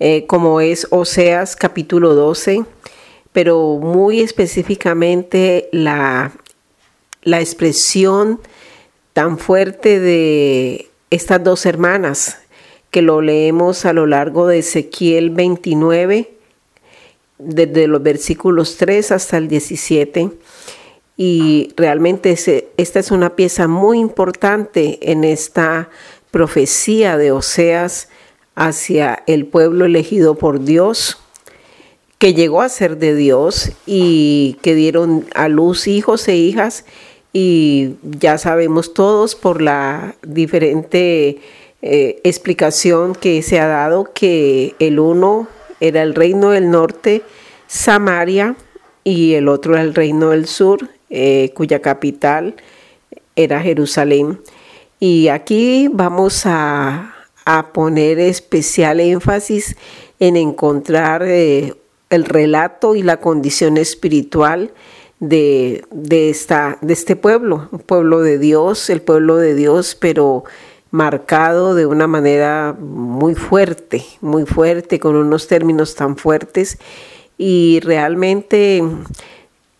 eh, 0.00 0.26
como 0.26 0.62
es 0.62 0.86
Oseas 0.90 1.54
capítulo 1.54 2.14
12, 2.14 2.64
pero 3.32 3.78
muy 3.78 4.20
específicamente 4.20 5.68
la, 5.70 6.32
la 7.22 7.40
expresión 7.40 8.40
tan 9.12 9.38
fuerte 9.38 10.00
de 10.00 10.88
estas 11.10 11.44
dos 11.44 11.66
hermanas, 11.66 12.38
que 12.96 13.02
lo 13.02 13.20
leemos 13.20 13.84
a 13.84 13.92
lo 13.92 14.06
largo 14.06 14.46
de 14.46 14.60
Ezequiel 14.60 15.28
29, 15.28 16.30
desde 17.36 17.88
los 17.88 18.02
versículos 18.02 18.78
3 18.78 19.12
hasta 19.12 19.36
el 19.36 19.48
17 19.48 20.30
y 21.18 21.74
realmente 21.76 22.34
esta 22.78 22.98
es 22.98 23.10
una 23.10 23.36
pieza 23.36 23.68
muy 23.68 23.98
importante 23.98 25.12
en 25.12 25.24
esta 25.24 25.90
profecía 26.30 27.18
de 27.18 27.32
Oseas 27.32 28.08
hacia 28.54 29.22
el 29.26 29.44
pueblo 29.44 29.84
elegido 29.84 30.36
por 30.36 30.64
Dios, 30.64 31.18
que 32.16 32.32
llegó 32.32 32.62
a 32.62 32.70
ser 32.70 32.96
de 32.96 33.14
Dios 33.14 33.72
y 33.84 34.56
que 34.62 34.74
dieron 34.74 35.26
a 35.34 35.48
luz 35.48 35.86
hijos 35.86 36.26
e 36.28 36.36
hijas. 36.36 36.86
Y 37.34 37.96
ya 38.02 38.38
sabemos 38.38 38.94
todos 38.94 39.34
por 39.34 39.60
la 39.60 40.14
diferente 40.22 41.42
eh, 41.88 42.20
explicación 42.24 43.14
que 43.14 43.42
se 43.42 43.60
ha 43.60 43.66
dado 43.66 44.12
que 44.12 44.74
el 44.78 44.98
uno 44.98 45.46
era 45.78 46.02
el 46.02 46.14
reino 46.14 46.50
del 46.50 46.70
norte, 46.70 47.22
Samaria, 47.68 48.56
y 49.04 49.34
el 49.34 49.46
otro 49.46 49.74
era 49.74 49.82
el 49.82 49.94
reino 49.94 50.30
del 50.30 50.46
sur, 50.46 50.88
eh, 51.10 51.52
cuya 51.54 51.80
capital 51.80 52.56
era 53.36 53.60
Jerusalén. 53.60 54.40
Y 54.98 55.28
aquí 55.28 55.88
vamos 55.92 56.42
a, 56.44 57.12
poner 57.72 58.18
especial 58.18 58.98
énfasis 58.98 59.76
en 60.18 60.36
encontrar 60.36 61.22
eh, 61.22 61.74
el 62.10 62.24
relato 62.24 62.96
y 62.96 63.04
la 63.04 63.20
condición 63.20 63.76
espiritual 63.76 64.72
de, 65.20 65.84
esta, 66.10 66.78
de 66.80 66.92
este 66.92 67.14
pueblo, 67.14 67.68
un 67.70 67.78
pueblo 67.78 68.22
de 68.22 68.38
Dios, 68.38 68.90
el 68.90 69.00
pueblo 69.00 69.36
de 69.36 69.54
Dios, 69.54 69.94
pero 69.94 70.42
marcado 70.96 71.74
de 71.74 71.84
una 71.84 72.06
manera 72.06 72.74
muy 72.78 73.34
fuerte, 73.34 74.04
muy 74.22 74.46
fuerte, 74.46 74.98
con 74.98 75.14
unos 75.14 75.46
términos 75.46 75.94
tan 75.94 76.16
fuertes. 76.16 76.78
Y 77.36 77.80
realmente 77.80 78.82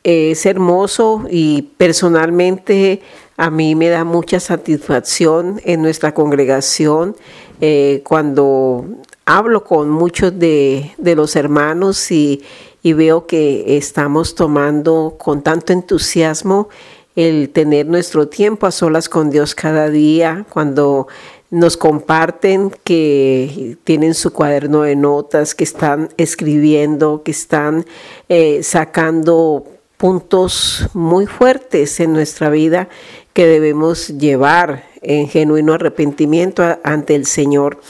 es 0.05 0.45
hermoso 0.45 1.25
y 1.31 1.63
personalmente 1.79 3.01
a 3.39 3.51
mí 3.51 3.75
me 3.75 3.89
da 3.89 4.05
mucha 4.05 4.41
satisfacción 4.41 5.61
en 5.65 5.83
nuestra 5.83 6.13
congregación 6.13 7.17
eh, 7.61 8.03
cuando 8.05 8.85
hablo 9.25 9.65
con 9.65 9.91
muchos 9.91 10.39
de, 10.39 10.93
los 10.99 11.35
hermanos 11.35 12.11
y, 12.11 12.45
veo 12.85 13.27
que 13.27 13.77
estamos 13.77 14.37
tomando 14.37 15.17
con 15.19 15.43
tanto 15.43 15.73
entusiasmo 15.73 16.69
el 17.17 17.49
tener 17.49 17.87
nuestro 17.87 18.29
tiempo 18.29 18.67
a 18.67 18.71
solas 18.71 19.09
con 19.09 19.31
Dios 19.31 19.55
cada 19.55 19.89
día, 19.89 20.45
cuando 20.51 21.09
nos 21.51 21.77
comparten 21.77 22.71
que 22.85 23.77
tienen 23.85 24.15
su 24.15 24.33
cuaderno 24.33 24.83
de 24.83 24.97
notas, 24.97 25.55
que 25.55 25.65
están 25.65 26.11
escribiendo, 26.17 27.23
que 27.23 27.31
están 27.31 27.87
eh, 28.29 28.63
sacando 28.63 29.65
puntos 29.97 30.89
muy 30.93 31.27
fuertes 31.27 32.01
en 32.01 32.13
nuestra 32.13 32.51
vida 32.51 32.89
que 33.33 33.47
debemos 33.47 34.09
llevar 34.09 34.85
en 35.03 35.29
genuino 35.29 35.75
arrepentimiento 35.75 36.79
ante 36.83 37.15
el 37.15 37.27
Señor. 37.27 37.81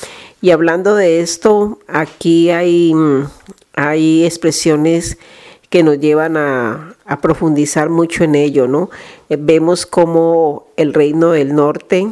Y 0.40 0.50
hablando 0.50 0.94
de 0.94 1.20
esto, 1.20 1.78
aquí 1.88 2.50
hay, 2.50 2.92
hay 3.74 4.24
expresiones 4.24 5.18
que 5.70 5.82
nos 5.82 5.98
llevan 5.98 6.36
a, 6.36 6.95
profundizar 7.20 7.88
mucho 7.88 8.24
en 8.24 8.34
ello, 8.34 8.66
¿no? 8.66 8.90
Eh, 9.28 9.36
vemos 9.38 9.86
como 9.86 10.66
el 10.76 10.92
reino 10.92 11.30
del 11.30 11.54
norte, 11.54 12.08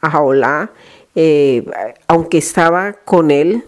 Ajaolá, 0.00 0.70
eh, 1.14 1.64
aunque 2.08 2.38
estaba 2.38 2.92
con 2.92 3.30
él, 3.30 3.64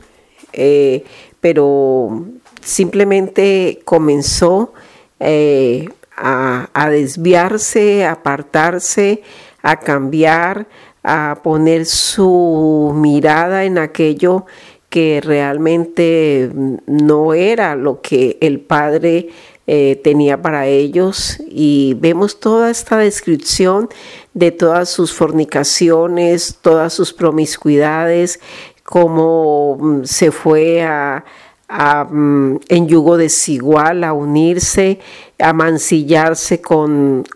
eh, 0.53 1.05
pero 1.41 2.27
simplemente 2.63 3.81
comenzó 3.87 4.75
eh, 5.19 5.89
a, 6.15 6.89
desviarse, 6.91 8.05
a 8.05 8.13
apartarse, 8.13 9.23
a 9.63 9.81
cambiar, 9.81 10.67
a 11.03 11.41
poner 11.43 11.87
su 11.87 12.93
mirada 12.95 13.65
en 13.65 13.79
aquello 13.79 14.45
que 14.91 15.21
realmente 15.23 16.51
no 16.87 17.33
era 17.35 17.77
lo 17.77 18.03
que 18.03 18.37
el 18.41 18.61
Padre 18.61 19.29
eh, 19.69 20.01
tenía 20.03 20.43
para 20.43 20.67
ellos 20.67 21.39
y 21.49 21.95
vemos 22.01 22.41
toda 22.41 22.71
esta 22.71 22.97
descripción 22.97 23.89
de 24.35 24.51
todas 24.51 24.89
sus 24.89 25.13
fornicaciones, 25.13 26.59
todas 26.61 26.93
sus 26.93 27.13
promiscuidades, 27.13 28.41
cómo 28.83 29.77
mm, 29.79 30.05
se 30.05 30.33
fue 30.33 30.83
a, 30.83 31.25
Mm, 31.69 32.57
en 32.69 32.89
yugo 32.89 33.19
desigual, 33.19 34.03
a 34.03 34.15
unirse, 34.15 35.01
a 35.39 35.53
mancillarse 35.53 36.63
con, 36.63 37.27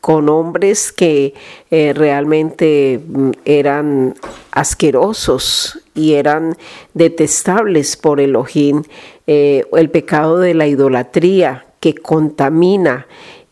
con 0.00 0.30
hombres 0.30 0.92
que 0.92 1.34
eh, 1.70 1.92
realmente 1.94 2.98
mm, 3.06 3.30
eran 3.44 4.14
asquerosos 4.50 5.78
y 5.94 6.14
eran 6.14 6.56
detestables 6.94 7.98
por 7.98 8.18
Elohim. 8.18 8.82
Eh, 9.26 9.64
el 9.74 9.90
pecado 9.90 10.38
de 10.38 10.54
la 10.54 10.66
idolatría 10.66 11.65
que 11.80 11.94
contamina 11.94 13.06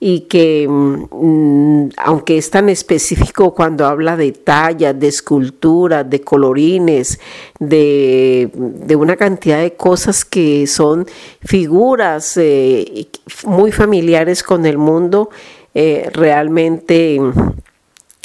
y 0.07 0.21
que 0.21 0.67
mm, 0.69 1.89
aunque 1.97 2.37
es 2.37 2.51
tan 2.51 2.69
específico 2.69 3.55
cuando 3.55 3.87
habla 3.87 4.19
de 4.19 4.33
tallas, 4.33 5.01
de 5.01 5.09
esculturas, 5.09 6.09
de 6.11 6.21
colorines, 6.21 7.19
de, 7.59 8.51
una 8.99 9.17
cantidad 9.17 9.61
de 9.61 9.73
cosas 9.75 10.27
que 10.27 10.67
son 10.67 11.07
figuras 11.41 12.37
eh, 12.37 13.09
muy 13.47 13.73
familiares 13.73 14.43
con 14.43 14.67
el 14.67 14.77
mundo, 14.77 15.31
eh, 15.75 16.11
realmente 16.13 17.19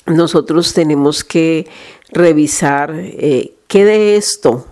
nosotros 0.06 0.74
tenemos 0.74 1.24
que 1.24 1.66
revisar 2.12 2.92
eh, 2.94 3.54
qué 3.68 3.86
de 3.86 4.18
esto 4.18 4.66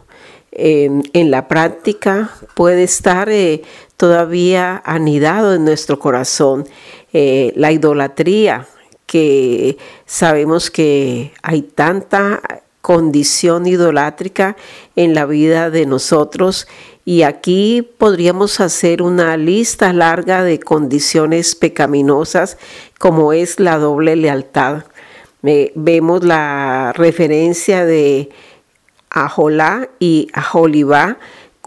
en 0.59 1.31
la 1.31 1.47
práctica 1.47 2.31
puede 2.55 2.83
estar 2.83 3.29
todavía 3.95 4.81
anidado 4.85 5.53
en 5.53 5.65
nuestro 5.65 5.99
corazón. 5.99 6.67
Eh, 7.13 7.53
la 7.55 7.71
idolatría, 7.71 8.67
que 9.05 9.77
sabemos 10.05 10.69
que 10.69 11.31
hay 11.41 11.61
tanta 11.61 12.41
condición 12.81 13.65
idolátrica 13.65 14.55
en 14.95 15.13
la 15.13 15.25
vida 15.25 15.69
de 15.69 15.85
nosotros 15.85 16.67
y 17.05 17.23
aquí 17.23 17.87
podríamos 17.97 18.59
hacer 18.59 19.01
una 19.01 19.35
lista 19.37 19.93
larga 19.93 20.43
de 20.43 20.59
condiciones 20.59 21.55
pecaminosas 21.55 22.57
como 22.99 23.33
es 23.33 23.59
la 23.59 23.77
doble 23.77 24.15
lealtad. 24.15 24.83
vemos 25.41 26.23
la 26.23 26.93
referencia 26.93 27.85
de 27.85 28.29
Ajolá 29.09 29.89
y 29.99 30.27
Ajolibá 30.33 31.17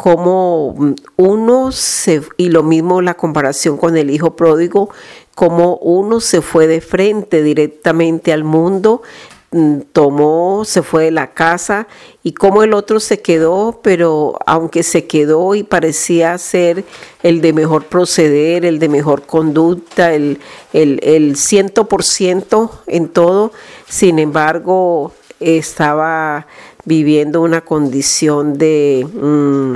como 0.01 0.95
uno 1.17 1.73
se, 1.73 2.23
y 2.39 2.49
lo 2.49 2.63
mismo 2.63 3.03
la 3.03 3.15
comparación 3.15 3.77
con 3.77 3.99
el 3.99 4.09
hijo 4.11 4.35
pródigo, 4.35 4.89
como 5.35 5.77
uno 5.77 6.21
se 6.21 6.41
fue 6.41 6.67
de 6.67 6.81
frente 6.81 7.43
directamente 7.43 8.33
al 8.33 8.43
mundo 8.43 9.03
mm, 9.51 9.81
tomó, 9.93 10.65
se 10.65 10.83
fue 10.83 11.05
de 11.05 11.11
la 11.11 11.35
casa 11.35 11.87
y 12.23 12.33
como 12.33 12.63
el 12.63 12.73
otro 12.73 12.99
se 12.99 13.21
quedó, 13.21 13.81
pero 13.83 14.39
aunque 14.47 14.83
se 14.83 15.07
quedó 15.07 15.55
y 15.55 15.65
parecía 15.65 16.39
ser 16.39 16.85
el 17.23 17.43
de 17.43 17.53
mejor 17.53 17.85
proceder, 17.85 18.65
el 18.65 18.79
de 18.79 18.89
mejor 18.89 19.27
conducta, 19.27 20.15
el, 20.15 20.41
el, 20.73 21.37
ciento 21.37 21.89
por 21.89 22.05
ciento 22.05 22.81
en 22.87 23.09
todo, 23.09 23.53
sin 23.87 24.19
embargo 24.19 25.13
estaba 25.41 26.47
viviendo 26.91 27.41
una 27.41 27.61
condición 27.61 28.59
de 28.59 29.07
mm, 29.15 29.75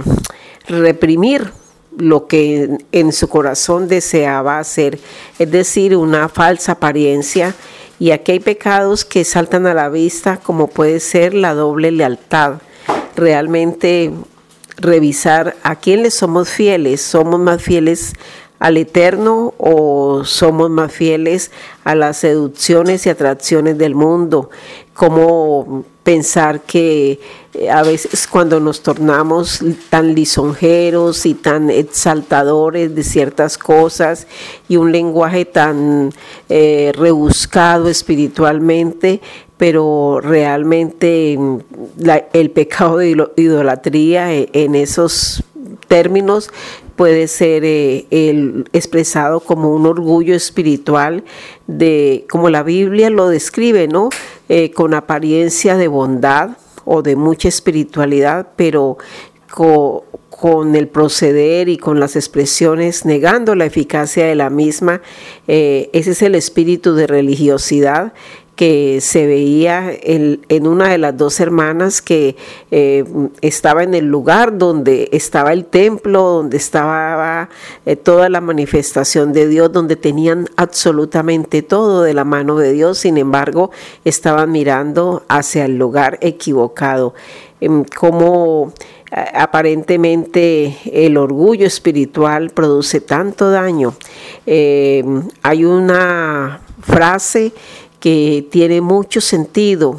reprimir 0.67 1.53
lo 1.97 2.27
que 2.27 2.77
en 2.91 3.13
su 3.13 3.29
corazón 3.29 3.87
deseaba 3.87 4.59
hacer, 4.59 4.99
es 5.39 5.49
decir, 5.49 5.97
una 5.97 6.29
falsa 6.29 6.73
apariencia. 6.73 7.55
Y 8.01 8.11
aquí 8.11 8.33
hay 8.33 8.41
pecados 8.41 9.05
que 9.05 9.23
saltan 9.25 9.69
a 9.69 9.75
la 9.75 9.91
vista, 9.91 10.39
como 10.39 10.67
puede 10.67 10.99
ser 10.99 11.35
la 11.35 11.55
doble 11.55 11.93
lealtad. 11.93 12.55
Realmente 13.15 14.11
revisar 14.77 15.55
a 15.63 15.77
quién 15.77 16.03
le 16.03 16.11
somos 16.11 16.49
fieles, 16.49 17.01
somos 17.01 17.39
más 17.39 17.63
fieles 17.63 18.15
al 18.59 18.77
eterno 18.77 19.55
o 19.59 20.25
somos 20.25 20.69
más 20.69 20.91
fieles 20.91 21.53
a 21.85 21.95
las 21.95 22.17
seducciones 22.17 23.07
y 23.07 23.11
atracciones 23.11 23.79
del 23.79 23.95
mundo, 23.95 24.51
como 24.95 25.85
pensar 26.05 26.61
que 26.61 27.19
eh, 27.55 27.71
a 27.71 27.83
veces 27.83 28.27
cuando 28.27 28.61
nos 28.61 28.83
tornamos 28.83 29.61
tan 29.89 30.15
lisonjeros 30.15 31.25
y 31.27 31.35
tan 31.35 31.71
exaltadores 31.71 32.95
de 32.95 33.03
ciertas 33.03 33.59
cosas 33.59 34.27
y 34.69 34.77
un 34.77 34.93
lenguaje 34.93 35.47
tan 35.47 36.13
eh, 36.49 36.93
rebuscado 36.95 37.89
espiritualmente, 37.89 39.21
pero 39.57 40.21
realmente 40.23 41.37
mm, 41.39 41.59
el 42.33 42.51
pecado 42.51 42.99
de 42.99 43.17
idolatría 43.37 44.33
eh, 44.35 44.51
en 44.53 44.75
esos 44.75 45.43
términos 45.89 46.51
puede 46.97 47.29
ser 47.29 47.65
el, 47.65 48.69
expresado 48.73 49.41
como 49.41 49.75
un 49.75 49.87
orgullo 49.87 50.35
espiritual 50.35 51.25
de 51.67 52.27
como 52.29 52.51
la 52.51 52.63
Biblia 52.63 53.11
lo 53.11 53.29
describe, 53.29 53.89
¿no? 53.89 54.11
Con 54.75 54.95
apariencia 54.95 55.77
de 55.77 55.89
bondad, 55.89 56.57
o 56.85 57.03
de 57.03 57.17
mucha 57.17 57.49
espiritualidad, 57.49 58.49
pero 58.57 58.99
con 60.31 60.75
el 60.75 60.89
proceder 60.89 61.69
y 61.69 61.77
con 61.77 62.01
las 62.01 62.17
expresiones 62.17 63.05
negando 63.05 63.55
la 63.55 63.67
eficacia 63.67 64.27
de 64.27 64.35
la 64.35 64.51
misma. 64.51 65.01
Eh, 65.47 65.91
ese 65.93 66.11
es 66.11 66.23
el 66.23 66.35
espíritu 66.35 66.95
de 66.95 67.07
religiosidad 67.07 68.13
que 68.57 69.01
se 69.01 69.27
veía 69.27 69.91
en, 69.93 70.67
una 70.67 70.89
de 70.91 70.99
las 70.99 71.17
dos 71.17 71.41
hermanas 71.41 72.01
que 72.01 72.37
eh, 72.71 73.05
estaba 73.41 73.83
en 73.83 73.95
el 73.95 74.07
lugar 74.07 74.59
donde 74.59 75.09
estaba 75.13 75.53
el 75.53 75.65
templo, 75.65 76.23
donde 76.23 76.57
estaba 76.57 77.49
eh, 77.85 77.97
toda 77.97 78.29
la 78.29 78.41
manifestación 78.41 79.33
de 79.33 79.49
Dios, 79.49 79.73
donde 79.73 79.97
tenían 79.97 80.49
absolutamente 80.57 81.63
todo 81.63 82.03
de 82.03 82.15
la 82.15 82.25
mano 82.25 82.57
de 82.57 82.73
Dios, 82.73 82.99
sin 82.99 83.19
embargo 83.19 83.71
estaban 84.05 84.53
mirando 84.53 85.25
hacia 85.29 85.65
el 85.65 85.77
lugar 85.77 86.19
equivocado. 86.21 87.15
Em, 87.61 87.85
como 87.85 88.73
aparentemente 89.33 90.77
el 90.93 91.17
orgullo 91.17 91.67
espiritual 91.67 92.51
produce 92.51 93.01
tanto 93.01 93.51
daño. 93.51 93.95
Em, 94.45 95.23
hay 95.43 95.65
una 95.65 96.61
frase 96.83 97.53
que 98.05 98.47
tiene 98.51 98.83
mucho 98.83 99.23
sentido, 99.23 99.99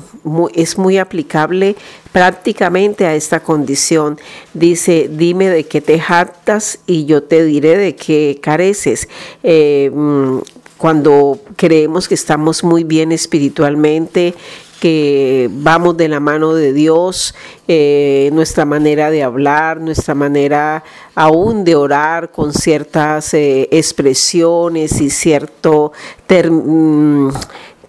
es 0.53 0.77
muy 0.77 0.99
aplicable 0.99 1.75
prácticamente 2.11 3.07
a 3.07 3.15
esta 3.15 3.39
condición. 3.39 4.19
Dice, 4.53 5.09
dime 5.11 5.49
de 5.49 5.63
qué 5.63 5.81
te 5.81 5.99
jactas 5.99 6.77
y 6.85 7.05
yo 7.05 7.23
te 7.23 7.43
diré 7.43 7.75
de 7.77 7.95
qué 7.95 8.37
careces. 8.43 9.09
Eh, 9.41 9.89
mm, 9.91 10.37
cuando 10.77 11.39
creemos 11.55 12.07
que 12.07 12.13
estamos 12.13 12.63
muy 12.63 12.83
bien 12.83 13.11
espiritualmente, 13.11 14.35
que 14.79 15.49
vamos 15.51 15.97
de 15.97 16.07
la 16.07 16.19
mano 16.19 16.53
de 16.53 16.73
Dios, 16.73 17.33
eh, 17.67 18.29
nuestra 18.33 18.65
manera 18.65 19.09
de 19.09 19.23
hablar, 19.23 19.81
nuestra 19.81 20.13
manera 20.13 20.83
aún 21.15 21.63
de 21.63 21.75
orar 21.75 22.31
con 22.31 22.53
ciertas 22.53 23.33
eh, 23.33 23.67
expresiones 23.71 25.01
y 25.01 25.09
cierto 25.09 25.91
mm, 26.29 27.29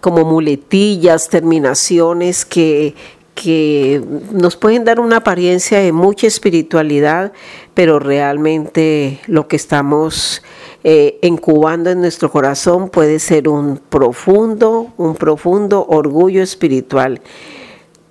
como 0.06 0.24
muletillas, 0.24 1.28
terminaciones 1.28 2.44
que, 2.44 2.94
que 3.34 4.00
nos 4.30 4.54
pueden 4.54 4.84
dar 4.84 5.00
una 5.00 5.16
apariencia 5.16 5.80
de 5.80 5.90
mucha 5.90 6.28
espiritualidad, 6.28 7.32
pero 7.74 7.98
realmente 7.98 9.18
lo 9.26 9.48
que 9.48 9.56
estamos 9.56 10.44
eh, 10.84 11.18
incubando 11.22 11.90
en 11.90 12.02
nuestro 12.02 12.30
corazón 12.30 12.88
puede 12.88 13.18
ser 13.18 13.48
un 13.48 13.78
profundo, 13.78 14.92
un 14.96 15.16
profundo 15.16 15.84
orgullo 15.88 16.40
espiritual. 16.40 17.20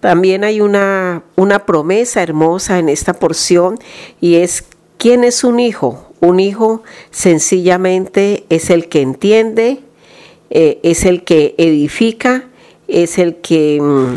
También 0.02 0.44
hay 0.44 0.60
una, 0.60 1.24
una 1.38 1.66
promesa 1.66 2.22
hermosa 2.22 2.78
en 2.78 2.90
esta 2.90 3.14
porción 3.14 3.80
y 4.20 4.36
es 4.36 4.66
¿quién 4.98 5.24
es 5.24 5.46
un 5.46 5.62
hijo? 5.62 6.10
Un 6.20 6.42
hijo 6.42 6.84
sencillamente 7.12 8.44
es 8.50 8.70
el 8.70 8.90
que 8.90 9.02
entiende, 9.02 9.85
eh, 10.50 10.80
es 10.84 11.06
el 11.06 11.24
que 11.24 11.56
edifica, 11.58 12.46
es 12.88 13.18
el 13.18 13.38
que 13.38 13.80
mm, 13.82 14.16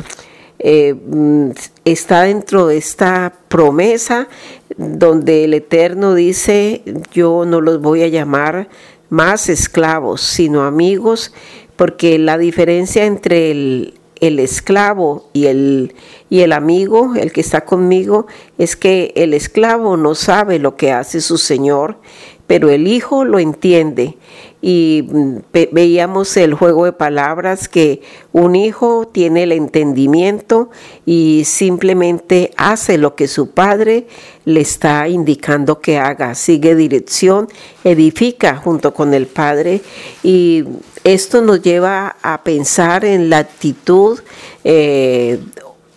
eh, 0.58 0.94
mm, 0.94 1.50
está 1.84 2.22
dentro 2.22 2.66
de 2.66 2.76
esta 2.76 3.32
promesa 3.48 4.28
donde 4.76 5.44
el 5.44 5.54
Eterno 5.54 6.14
dice, 6.14 6.82
yo 7.12 7.44
no 7.46 7.60
los 7.60 7.80
voy 7.80 8.02
a 8.02 8.08
llamar 8.08 8.68
más 9.08 9.48
esclavos, 9.48 10.20
sino 10.20 10.62
amigos, 10.62 11.32
porque 11.76 12.18
la 12.18 12.38
diferencia 12.38 13.04
entre 13.06 13.50
el, 13.50 13.94
el 14.20 14.38
esclavo 14.38 15.28
y 15.32 15.46
el, 15.46 15.94
y 16.28 16.40
el 16.40 16.52
amigo, 16.52 17.14
el 17.16 17.32
que 17.32 17.40
está 17.40 17.64
conmigo, 17.64 18.26
es 18.58 18.76
que 18.76 19.12
el 19.16 19.34
esclavo 19.34 19.96
no 19.96 20.14
sabe 20.14 20.58
lo 20.58 20.76
que 20.76 20.92
hace 20.92 21.20
su 21.20 21.38
Señor, 21.38 21.98
pero 22.46 22.68
el 22.70 22.86
hijo 22.86 23.24
lo 23.24 23.38
entiende 23.38 24.16
y 24.60 25.06
mm, 25.08 25.36
veíamos 25.72 26.36
el 26.36 26.54
juego 26.54 26.84
de 26.84 26.92
palabras 26.92 27.68
que 27.68 28.02
un 28.32 28.56
hijo 28.56 29.08
tiene 29.10 29.44
el 29.44 29.52
entendimiento 29.52 30.70
y 31.06 31.42
simplemente 31.44 32.50
hace 32.56 32.98
lo 32.98 33.14
que 33.14 33.28
su 33.28 33.50
padre 33.50 34.06
le 34.44 34.60
está 34.60 35.08
indicando 35.08 35.80
que 35.80 35.98
haga, 35.98 36.34
sigue 36.34 36.74
dirección, 36.74 37.48
edifica 37.84 38.56
junto 38.56 38.94
con 38.94 39.14
el 39.14 39.26
padre 39.26 39.80
y 40.22 40.64
esto 41.04 41.40
nos 41.40 41.62
lleva 41.62 42.16
a 42.22 42.42
pensar 42.42 43.04
en 43.04 43.30
la 43.30 43.38
actitud 43.38 44.18
eh, 44.64 45.38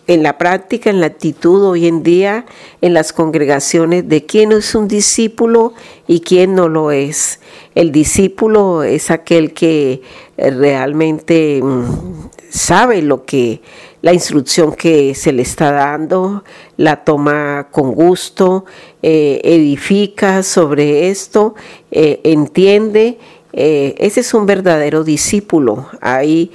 en 0.07 0.23
la 0.23 0.37
práctica, 0.37 0.89
en 0.89 0.99
la 0.99 1.07
actitud 1.07 1.63
hoy 1.63 1.87
en 1.87 2.03
día 2.03 2.45
en 2.81 2.93
las 2.93 3.13
congregaciones 3.13 4.07
de 4.09 4.25
quién 4.25 4.51
es 4.51 4.75
un 4.75 4.87
discípulo 4.87 5.73
y 6.07 6.21
quién 6.21 6.55
no 6.55 6.67
lo 6.67 6.91
es. 6.91 7.39
El 7.73 7.91
discípulo 7.91 8.83
es 8.83 9.11
aquel 9.11 9.53
que 9.53 10.01
eh, 10.37 10.51
realmente 10.51 11.61
mm, 11.63 12.29
sabe 12.49 13.01
lo 13.01 13.23
que 13.25 13.61
la 14.01 14.13
instrucción 14.13 14.73
que 14.73 15.15
se 15.15 15.31
le 15.31 15.43
está 15.43 15.71
dando, 15.71 16.43
la 16.75 17.03
toma 17.03 17.67
con 17.71 17.93
gusto, 17.93 18.65
eh, 19.01 19.39
edifica 19.43 20.43
sobre 20.43 21.09
esto, 21.09 21.55
eh, 21.91 22.19
entiende. 22.23 23.19
ese 23.53 24.21
es 24.21 24.33
un 24.33 24.45
verdadero 24.45 25.03
discípulo. 25.03 25.87
Hay 25.99 26.51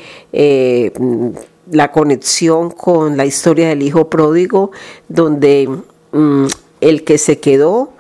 la 1.71 1.93
conexión 1.93 2.71
con 2.71 3.17
la 3.17 3.27
historia 3.27 3.69
del 3.69 3.83
hijo 3.83 4.09
pródigo, 4.09 4.71
donde 5.09 5.69
mm, 6.13 6.47
el 6.81 7.05
que 7.05 7.19
se 7.19 7.39
quedó 7.39 7.93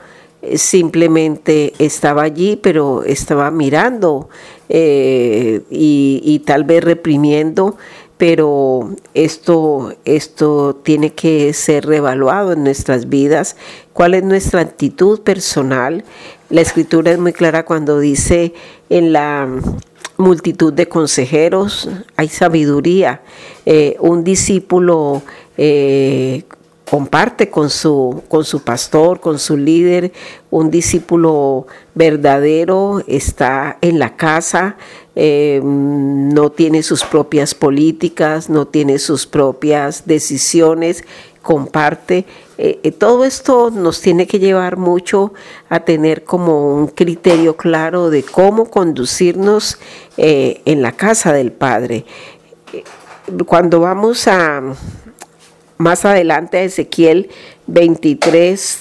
simplemente 0.54 1.72
estaba 1.78 2.22
allí, 2.22 2.56
pero 2.56 3.02
estaba 3.04 3.50
mirando 3.50 4.28
eh, 4.68 5.62
y, 5.70 6.42
tal 6.46 6.64
vez 6.64 6.82
reprimiendo, 6.82 7.76
pero 8.16 8.94
esto, 9.14 9.94
esto 10.04 10.80
tiene 10.82 11.12
que 11.12 11.52
ser 11.52 11.86
reevaluado 11.86 12.52
en 12.52 12.64
nuestras 12.64 13.08
vidas. 13.08 13.56
¿Cuál 13.92 14.14
es 14.14 14.24
nuestra 14.24 14.60
actitud 14.60 15.20
personal? 15.20 16.04
La 16.48 16.60
escritura 16.60 17.12
es 17.12 17.18
muy 17.18 17.32
clara 17.32 17.64
cuando 17.64 17.98
dice 17.98 18.54
en 18.88 19.12
la 19.12 19.48
multitud 20.16 20.72
de 20.72 20.88
consejeros, 20.88 21.88
hay 22.16 22.28
sabiduría. 22.28 23.20
Eh, 23.66 23.96
un 24.00 24.24
discípulo 24.24 25.22
eh, 25.58 26.44
comparte 26.88 27.50
con 27.50 27.68
su, 27.68 28.22
con 28.28 28.44
su 28.44 28.62
pastor, 28.62 29.20
con 29.20 29.38
su 29.38 29.56
líder, 29.56 30.12
un 30.50 30.70
discípulo 30.70 31.66
verdadero 31.94 33.02
está 33.08 33.78
en 33.80 33.98
la 33.98 34.16
casa, 34.16 34.76
eh, 35.16 35.60
no 35.64 36.50
tiene 36.50 36.82
sus 36.82 37.02
propias 37.04 37.54
políticas, 37.54 38.48
no 38.48 38.68
tiene 38.68 38.98
sus 38.98 39.26
propias 39.26 40.06
decisiones, 40.06 41.04
comparte. 41.42 42.24
Eh, 42.58 42.80
eh, 42.82 42.92
todo 42.92 43.24
esto 43.24 43.70
nos 43.70 44.00
tiene 44.00 44.26
que 44.26 44.38
llevar 44.38 44.76
mucho 44.76 45.34
a 45.68 45.80
tener 45.80 46.22
como 46.22 46.76
un 46.76 46.86
criterio 46.86 47.56
claro 47.56 48.10
de 48.10 48.22
cómo 48.22 48.70
conducirnos 48.70 49.78
en 50.16 50.82
la 50.82 50.92
casa 50.92 51.32
del 51.32 51.52
Padre. 51.52 52.06
Cuando 53.46 53.80
vamos 53.80 54.28
a 54.28 54.62
más 55.78 56.04
adelante 56.04 56.64
Ezequiel 56.64 57.28
23, 57.66 58.78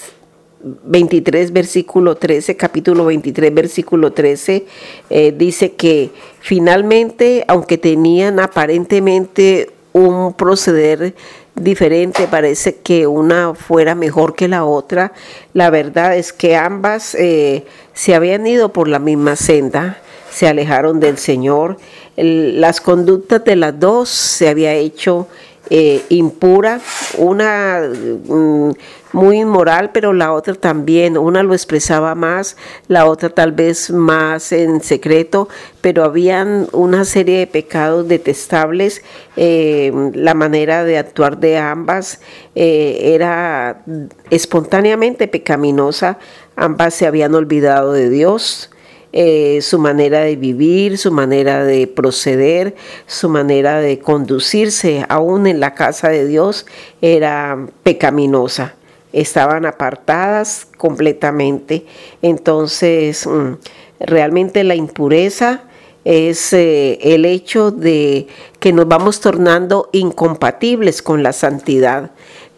23 0.84 1.54
versículo 1.54 2.16
13, 2.16 2.56
capítulo 2.56 3.06
23 3.06 3.54
versículo 3.54 4.14
13, 4.14 4.66
eh, 5.10 5.34
dice 5.38 5.74
que 5.74 6.12
finalmente, 6.40 7.46
aunque 7.48 7.78
tenían 7.78 8.40
aparentemente 8.40 9.72
un 9.94 10.34
proceder 10.34 11.16
diferente, 11.56 12.28
parece 12.28 12.76
que 12.76 13.08
una 13.08 13.54
fuera 13.54 13.96
mejor 13.96 14.36
que 14.36 14.48
la 14.48 14.66
otra, 14.66 15.14
la 15.54 15.70
verdad 15.70 16.18
es 16.18 16.34
que 16.34 16.56
ambas 16.56 17.16
eh, 17.16 17.66
se 17.94 18.14
habían 18.14 18.46
ido 18.46 18.74
por 18.74 18.88
la 18.88 19.00
misma 19.00 19.36
senda, 19.36 20.00
se 20.32 20.48
alejaron 20.48 21.00
del 21.00 21.18
Señor, 21.18 21.78
las 22.18 22.82
conductas 22.82 23.44
de 23.46 23.56
las 23.56 23.80
dos 23.80 24.10
se 24.10 24.50
había 24.50 24.74
hecho 24.74 25.28
eh, 25.70 26.04
impura, 26.10 26.80
una 27.18 27.82
mm, 28.28 28.72
muy 29.14 29.40
inmoral, 29.40 29.92
pero 29.94 30.14
la 30.14 30.34
otra 30.34 30.54
también, 30.56 31.18
una 31.18 31.42
lo 31.42 31.54
expresaba 31.54 32.16
más, 32.16 32.58
la 32.88 33.06
otra 33.06 33.30
tal 33.30 33.54
vez 33.54 33.90
más 33.90 34.52
en 34.52 34.82
secreto, 34.82 35.48
pero 35.82 36.04
habían 36.04 36.68
una 36.74 37.06
serie 37.06 37.40
de 37.40 37.48
pecados 37.48 38.08
detestables, 38.08 39.04
eh, 39.38 39.92
la 40.14 40.34
manera 40.34 40.84
de 40.84 40.98
actuar 40.98 41.40
de 41.40 41.58
ambas 41.58 42.20
eh, 42.56 43.14
era 43.16 43.84
espontáneamente 44.30 45.28
pecaminosa, 45.28 46.20
ambas 46.58 46.94
se 46.94 47.08
habían 47.08 47.34
olvidado 47.36 47.94
de 47.94 48.10
Dios, 48.10 48.70
eh, 49.18 49.62
su 49.62 49.80
manera 49.80 50.20
de 50.20 50.36
vivir, 50.36 50.98
su 50.98 51.10
manera 51.10 51.64
de 51.64 51.88
proceder, 51.88 52.76
su 53.08 53.30
manera 53.30 53.80
de 53.80 54.00
conducirse, 54.00 55.06
aún 55.08 55.48
en 55.48 55.62
la 55.62 55.74
casa 55.74 56.10
de 56.10 56.28
Dios, 56.28 56.66
era 57.02 57.66
pecaminosa. 57.82 58.76
Estaban 59.14 59.66
apartadas 59.66 60.68
completamente. 60.78 61.86
Entonces, 62.22 63.26
mm, 63.26 63.54
realmente 64.02 64.66
la 64.66 64.76
impureza 64.76 65.64
es 66.04 66.52
eh, 66.52 67.00
el 67.02 67.24
hecho 67.24 67.72
de 67.72 68.28
que 68.60 68.74
nos 68.74 68.86
vamos 68.86 69.22
tornando 69.22 69.88
incompatibles 69.94 71.02
con 71.02 71.24
la 71.24 71.32
santidad. 71.32 72.12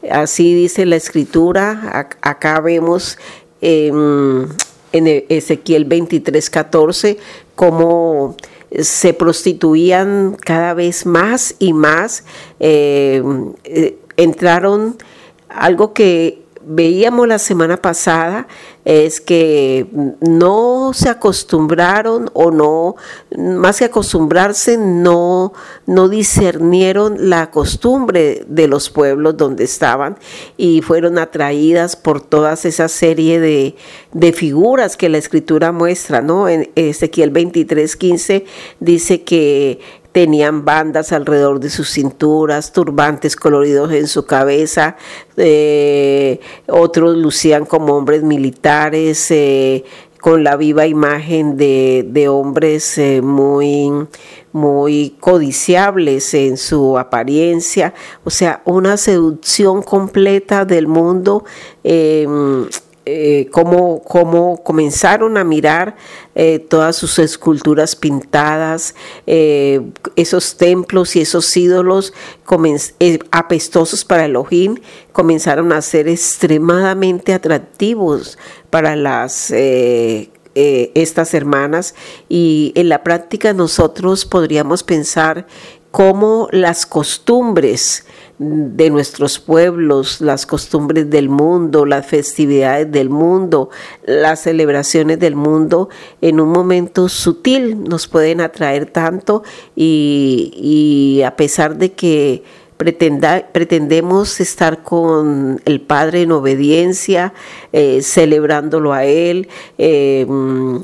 Así 0.09 0.55
dice 0.55 0.87
la 0.87 0.95
escritura. 0.95 2.09
Acá 2.21 2.59
vemos 2.61 3.19
em, 3.61 4.47
en 4.97 5.07
e-, 5.07 5.25
Ezequiel 5.29 5.85
23, 5.85 6.49
14, 6.49 7.17
cómo 7.55 8.35
se 8.71 9.13
prostituían 9.13 10.35
cada 10.39 10.73
vez 10.73 11.05
más 11.05 11.55
y 11.59 11.73
más, 11.73 12.23
eh, 12.59 13.23
eh, 13.63 13.97
entraron 14.17 14.97
algo 15.49 15.93
que 15.93 16.41
veíamos 16.67 17.27
la 17.27 17.39
semana 17.39 17.77
pasada 17.77 18.47
es 18.85 19.19
que 19.19 19.87
no 20.21 20.91
se 20.93 21.09
acostumbraron 21.09 22.29
o 22.33 22.51
no, 22.51 22.95
más 23.37 23.79
que 23.79 23.85
acostumbrarse, 23.85 24.77
no, 24.77 25.53
no 25.85 26.07
discernieron 26.07 27.29
la 27.29 27.51
costumbre 27.51 28.45
de 28.47 28.67
los 28.67 28.89
pueblos 28.89 29.35
donde 29.35 29.65
estaban 29.65 30.17
y 30.55 30.81
fueron 30.81 31.17
atraídas 31.17 31.95
por 31.95 32.21
todas 32.21 32.65
esa 32.65 32.87
serie 32.87 33.39
de, 33.39 33.75
de 34.13 34.33
figuras 34.33 34.95
que 34.95 35.09
la 35.09 35.17
escritura 35.17 35.71
muestra, 35.71 36.21
¿no? 36.21 36.47
En 36.47 36.69
Ezequiel 36.75 37.31
23, 37.31 37.95
15 37.95 38.45
dice 38.79 39.23
que 39.23 39.79
tenían 40.17 40.65
bandas 40.65 41.11
alrededor 41.11 41.59
de 41.59 41.69
sus 41.69 41.91
cinturas, 41.91 42.73
turbantes 42.73 43.35
coloridos 43.35 43.91
en 43.91 44.07
su 44.07 44.25
cabeza, 44.25 44.95
eh, 45.35 46.39
otros 46.67 47.15
lucían 47.17 47.65
como 47.65 47.93
hombres 47.93 48.23
militares, 48.23 49.29
eh, 49.29 49.83
con 50.19 50.43
la 50.43 50.57
viva 50.57 50.87
imagen 50.87 51.55
de, 51.55 52.27
hombres 52.31 52.97
eh, 52.97 53.21
muy, 53.21 53.91
muy 54.53 55.15
codiciables 55.19 56.33
en 56.33 56.57
su 56.57 56.97
apariencia, 56.97 57.93
o 58.23 58.31
sea, 58.31 58.63
una 58.65 58.97
seducción 58.97 59.83
completa 59.83 60.65
del 60.65 60.87
mundo 60.87 61.45
eh, 63.09 63.47
cómo, 63.51 64.03
comenzaron 64.65 65.37
a 65.37 65.45
mirar 65.45 65.95
eh, 66.35 66.59
todas 66.59 66.97
sus 66.97 67.19
esculturas 67.19 67.95
pintadas, 67.95 68.95
eh, 69.25 69.79
esos 70.17 70.57
templos 70.57 71.15
y 71.15 71.21
esos 71.21 71.55
ídolos 71.55 72.11
apestosos 73.31 74.03
para 74.03 74.25
Elohim, 74.25 74.75
comenzaron 75.13 75.71
a 75.71 75.81
ser 75.81 76.09
extremadamente 76.09 77.33
atractivos 77.33 78.37
para 78.69 78.97
las 78.97 79.53
estas 80.53 81.33
hermanas. 81.33 81.95
Y 82.27 82.73
en 82.75 82.89
la 82.89 83.03
práctica 83.03 83.53
nosotros 83.53 84.25
podríamos 84.25 84.83
pensar 84.83 85.47
cómo 85.91 86.49
las 86.51 86.85
costumbres 86.85 88.05
de 88.39 88.91
nuestros 88.91 89.39
pueblos, 89.39 90.21
las 90.21 90.45
costumbres 90.45 91.09
del 91.09 91.27
mundo, 91.27 91.85
las 91.85 92.05
festividades 92.05 92.91
del 92.91 93.09
mundo, 93.09 93.71
las 94.05 94.41
celebraciones 94.41 95.19
del 95.19 95.35
mundo, 95.35 95.89
en 96.21 96.39
un 96.39 96.49
momento 96.49 97.09
sutil 97.09 97.83
nos 97.83 98.07
pueden 98.07 98.41
atraer 98.41 98.85
tanto 98.85 99.43
y, 99.75 101.21
a 101.25 101.35
pesar 101.35 101.77
de 101.77 101.93
que 101.93 102.43
pretendemos 102.77 104.39
estar 104.39 104.83
con 104.83 105.59
el 105.65 105.81
Padre 105.81 106.21
en 106.21 106.31
obediencia, 106.31 107.33
eh, 107.73 108.03
celebrándolo 108.03 108.93
a 108.93 109.05
Él, 109.05 109.47
eh, 109.79 110.27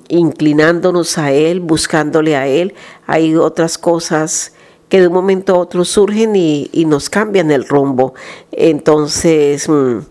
inclinándonos 0.08 1.20
a 1.20 1.32
Él, 1.34 1.60
buscándole 1.60 2.36
a 2.36 2.48
Él, 2.48 2.74
hay 3.06 3.36
otras 3.36 3.78
cosas 3.78 4.54
que 4.94 5.02
de 5.02 5.08
un 5.08 5.14
momento 5.14 5.56
a 5.56 5.58
otro 5.58 5.86
surgen 5.86 6.36
y, 6.36 6.70
nos 6.86 7.10
cambian 7.10 7.50
el 7.50 7.68
rumbo. 7.68 8.14
Entonces, 8.52 9.68
mm, 9.68 10.02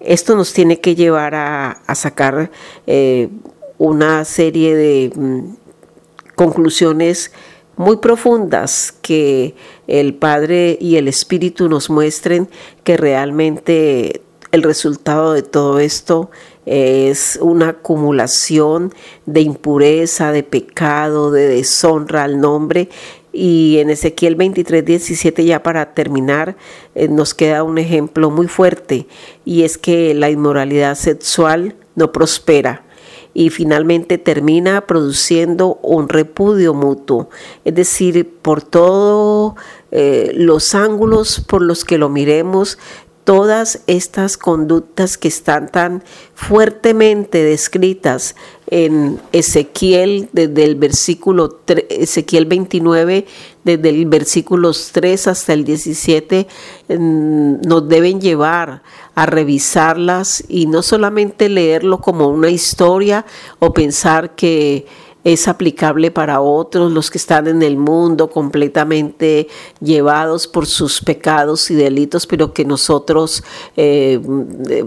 esto 0.00 0.36
nos 0.36 0.52
tiene 0.52 0.80
que 0.80 0.94
llevar 0.94 1.34
a, 1.34 1.80
sacar 1.94 2.50
eh, 2.86 3.30
una 3.78 4.26
serie 4.26 4.76
de 4.76 5.12
mm, 5.16 5.54
conclusiones 6.34 7.32
muy 7.78 7.96
profundas 7.96 8.92
que 9.00 9.54
el 9.86 10.12
Padre 10.14 10.76
y 10.78 10.96
el 10.96 11.08
Espíritu 11.08 11.70
nos 11.70 11.88
muestren 11.88 12.50
que 12.84 12.98
realmente 12.98 14.20
el 14.52 14.62
resultado 14.62 15.32
de 15.32 15.42
todo 15.42 15.78
esto 15.78 16.30
es 16.66 17.38
una 17.40 17.70
acumulación 17.70 18.92
de 19.24 19.40
impureza, 19.40 20.32
de 20.32 20.42
pecado, 20.42 21.30
de 21.30 21.48
deshonra 21.48 22.24
al 22.24 22.40
nombre 22.40 22.90
y 23.38 23.78
en 23.78 23.90
Ezequiel 23.90 24.34
23, 24.34 24.84
17, 24.84 25.44
ya 25.44 25.62
para 25.62 25.94
terminar, 25.94 26.56
eh, 26.94 27.06
nos 27.08 27.34
queda 27.34 27.62
un 27.62 27.78
ejemplo 27.78 28.30
muy 28.30 28.48
fuerte, 28.48 29.06
y 29.44 29.62
es 29.62 29.78
que 29.78 30.12
la 30.14 30.28
inmoralidad 30.28 30.96
sexual 30.96 31.76
no 31.94 32.10
prospera 32.10 32.84
y 33.34 33.50
finalmente 33.50 34.18
termina 34.18 34.86
produciendo 34.86 35.78
un 35.82 36.08
repudio 36.08 36.74
mutuo, 36.74 37.30
es 37.64 37.74
decir, 37.74 38.28
por 38.42 38.62
todos 38.62 39.54
eh, 39.92 40.32
los 40.34 40.74
ángulos 40.74 41.40
por 41.46 41.62
los 41.62 41.84
que 41.84 41.98
lo 41.98 42.08
miremos, 42.08 42.78
todas 43.22 43.82
estas 43.86 44.38
conductas 44.38 45.18
que 45.18 45.28
están 45.28 45.70
tan 45.70 46.02
fuertemente 46.34 47.44
descritas 47.44 48.34
en 48.70 49.20
Ezequiel 49.32 50.28
desde 50.32 50.64
el 50.64 50.74
versículo 50.76 51.60
Ezequiel 51.88 52.46
29 52.46 53.26
desde 53.64 53.88
el 53.88 54.06
versículos 54.06 54.90
3 54.92 55.26
hasta 55.28 55.52
el 55.52 55.64
17 55.64 56.46
nos 56.88 57.88
deben 57.88 58.20
llevar 58.20 58.82
a 59.14 59.26
revisarlas 59.26 60.44
y 60.48 60.66
no 60.66 60.82
solamente 60.82 61.48
leerlo 61.48 61.98
como 61.98 62.28
una 62.28 62.50
historia 62.50 63.24
o 63.58 63.72
pensar 63.72 64.34
que 64.34 64.86
es 65.24 65.48
aplicable 65.48 66.10
para 66.10 66.40
otros, 66.40 66.92
los 66.92 67.10
que 67.10 67.18
están 67.18 67.48
en 67.48 67.62
el 67.62 67.76
mundo 67.76 68.30
completamente 68.30 69.48
llevados 69.80 70.46
por 70.46 70.66
sus 70.66 71.00
pecados 71.00 71.70
y 71.70 71.74
delitos, 71.74 72.26
pero 72.26 72.52
que 72.52 72.64
nosotros 72.64 73.42
eh, 73.76 74.20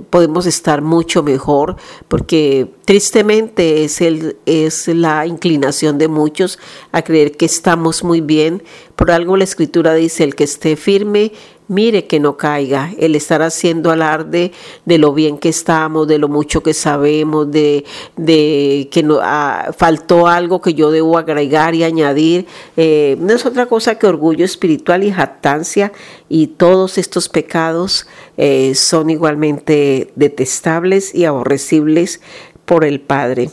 podemos 0.09 0.45
estar 0.45 0.81
mucho 0.81 1.21
mejor, 1.21 1.75
porque 2.07 2.71
tristemente 2.85 3.83
es, 3.83 4.01
el, 4.01 4.37
es 4.45 4.87
la 4.87 5.25
inclinación 5.25 5.97
de 5.97 6.07
muchos 6.07 6.59
a 6.91 7.01
creer 7.01 7.37
que 7.37 7.45
estamos 7.45 8.03
muy 8.03 8.21
bien. 8.21 8.63
Por 8.95 9.11
algo 9.11 9.37
la 9.37 9.43
escritura 9.43 9.93
dice, 9.93 10.23
el 10.23 10.35
que 10.35 10.45
esté 10.45 10.75
firme, 10.75 11.33
mire 11.71 12.05
que 12.05 12.19
no 12.19 12.35
caiga, 12.35 12.91
el 12.97 13.15
estar 13.15 13.41
haciendo 13.41 13.91
alarde 13.91 14.51
de 14.83 14.97
lo 14.97 15.13
bien 15.13 15.37
que 15.37 15.47
estamos, 15.47 16.05
de 16.05 16.17
lo 16.17 16.27
mucho 16.27 16.61
que 16.61 16.73
sabemos, 16.73 17.49
de, 17.49 17.85
de 18.17 18.89
que 18.91 19.03
no, 19.03 19.19
ah, 19.21 19.71
faltó 19.77 20.27
algo 20.27 20.61
que 20.61 20.73
yo 20.73 20.91
debo 20.91 21.17
agregar 21.17 21.73
y 21.73 21.85
añadir, 21.85 22.45
eh, 22.75 23.15
no 23.21 23.33
es 23.33 23.45
otra 23.45 23.67
cosa 23.67 23.95
que 23.97 24.05
orgullo 24.05 24.43
espiritual 24.43 25.05
y 25.05 25.13
jactancia 25.13 25.93
y 26.27 26.47
todos 26.47 26.97
estos 26.97 27.29
pecados 27.29 28.05
eh, 28.35 28.75
son 28.75 29.09
igualmente 29.09 30.11
detestables 30.17 31.15
y 31.15 31.23
aborrecibles 31.23 32.19
por 32.65 32.83
el 32.83 32.99
Padre. 32.99 33.49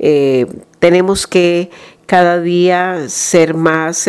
Eh, 0.00 0.46
tenemos 0.80 1.28
que 1.28 1.70
cada 2.06 2.40
día 2.40 3.08
ser 3.08 3.54
más 3.54 4.08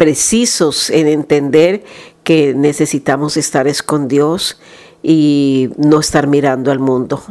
precisos 0.00 0.88
en 0.88 1.08
entender 1.08 1.84
que 2.24 2.54
necesitamos 2.54 3.36
estar 3.36 3.66
con 3.84 4.08
Dios 4.08 4.58
y 5.02 5.68
no 5.76 6.00
estar 6.00 6.26
mirando 6.26 6.72
al 6.72 6.78
mundo. 6.78 7.22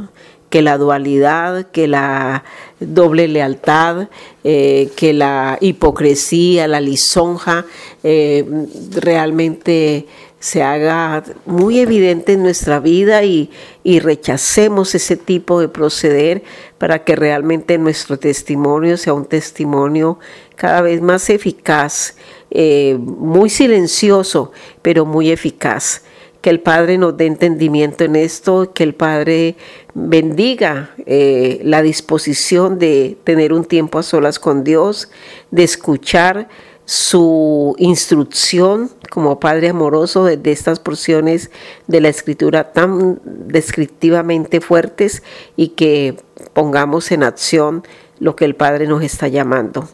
Que 0.51 0.61
la 0.61 0.77
dualidad, 0.77 1.71
que 1.71 1.87
la 1.87 2.43
doble 2.79 3.27
lealtad, 3.27 4.09
eh, 4.43 4.91
que 4.95 5.13
la 5.13 5.57
hipocresía, 5.61 6.67
la 6.67 6.79
lisonja, 6.79 7.65
eh, 8.03 8.45
realmente 8.91 10.05
se 10.39 10.61
haga 10.61 11.23
muy 11.47 11.79
evidente 11.79 12.33
en 12.33 12.43
nuestra 12.43 12.79
vida 12.79 13.23
y, 13.23 13.49
y, 13.83 13.99
rechacemos 13.99 14.95
ese 14.95 15.17
tipo 15.17 15.59
de 15.59 15.67
proceder 15.67 16.43
para 16.77 17.03
que 17.03 17.15
realmente 17.15 17.77
nuestro 17.77 18.17
testimonio 18.17 18.95
sea 18.95 19.13
un 19.13 19.25
testimonio 19.25 20.17
cada 20.55 20.81
vez 20.81 21.01
más 21.01 21.29
eficaz 21.29 22.15
eh, 22.51 22.97
muy 22.99 23.49
silencioso, 23.49 24.51
pero 24.81 25.05
muy 25.05 25.31
eficaz. 25.31 26.03
Que 26.41 26.49
el 26.49 26.61
Padre 26.61 26.97
nos 26.97 27.17
dé 27.17 27.25
entendimiento 27.25 28.05
en 28.05 28.15
esto, 28.15 28.71
que 28.73 28.83
el 28.83 28.95
Padre 28.95 29.57
bendiga 29.93 30.91
eh, 31.05 31.59
la 31.63 31.81
disposición 31.81 32.79
de 32.79 33.17
tener 33.25 33.51
un 33.51 33.65
tiempo 33.65 33.99
a 33.99 34.03
solas 34.03 34.39
con 34.39 34.63
Dios, 34.63 35.11
de 35.51 35.63
escuchar 35.63 36.47
su 36.85 37.75
instrucción 37.77 38.89
como 39.11 39.39
Padre 39.39 39.69
amoroso 39.69 40.23
de, 40.23 40.37
de, 40.37 40.51
estas 40.51 40.79
porciones 40.79 41.51
de 41.87 42.01
la 42.01 42.09
Escritura 42.09 42.71
tan 42.71 43.19
descriptivamente 43.25 44.59
fuertes 44.61 45.21
y 45.55 45.69
que 45.69 46.15
pongamos 46.53 47.11
en 47.11 47.23
acción 47.23 47.83
lo 48.19 48.35
que 48.35 48.45
el 48.45 48.55
Padre 48.55 48.87
nos 48.87 49.03
está 49.03 49.27
llamando. 49.27 49.87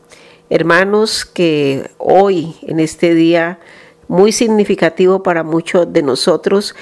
Hermanos, 0.49 1.25
que 1.25 1.89
hoy, 1.97 2.55
en 2.61 2.79
este 2.79 3.15
día 3.15 3.59
muy 4.07 4.31
significativo 4.31 5.23
para 5.23 5.43
muchos 5.43 5.91
de 5.91 6.03
nosotros, 6.03 6.75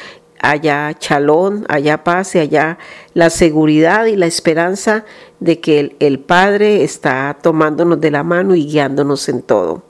haya 0.44 0.94
chalón, 1.00 1.66
haya 1.70 2.04
paz 2.04 2.36
y 2.36 2.40
haya 2.40 2.78
la 3.14 3.30
seguridad 3.30 4.06
y 4.06 4.18
la 4.18 4.26
esperanza 4.26 5.06
de 5.40 5.62
que 5.62 5.96
el, 6.00 6.20
Padre 6.20 6.84
está 6.84 7.38
tomándonos 7.42 8.02
de 8.02 8.12
la 8.12 8.24
mano 8.24 8.54
y 8.54 8.66
guiándonos 8.66 9.30
en 9.30 9.42
todo. 9.42 9.84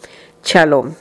Shalom. 0.44 0.94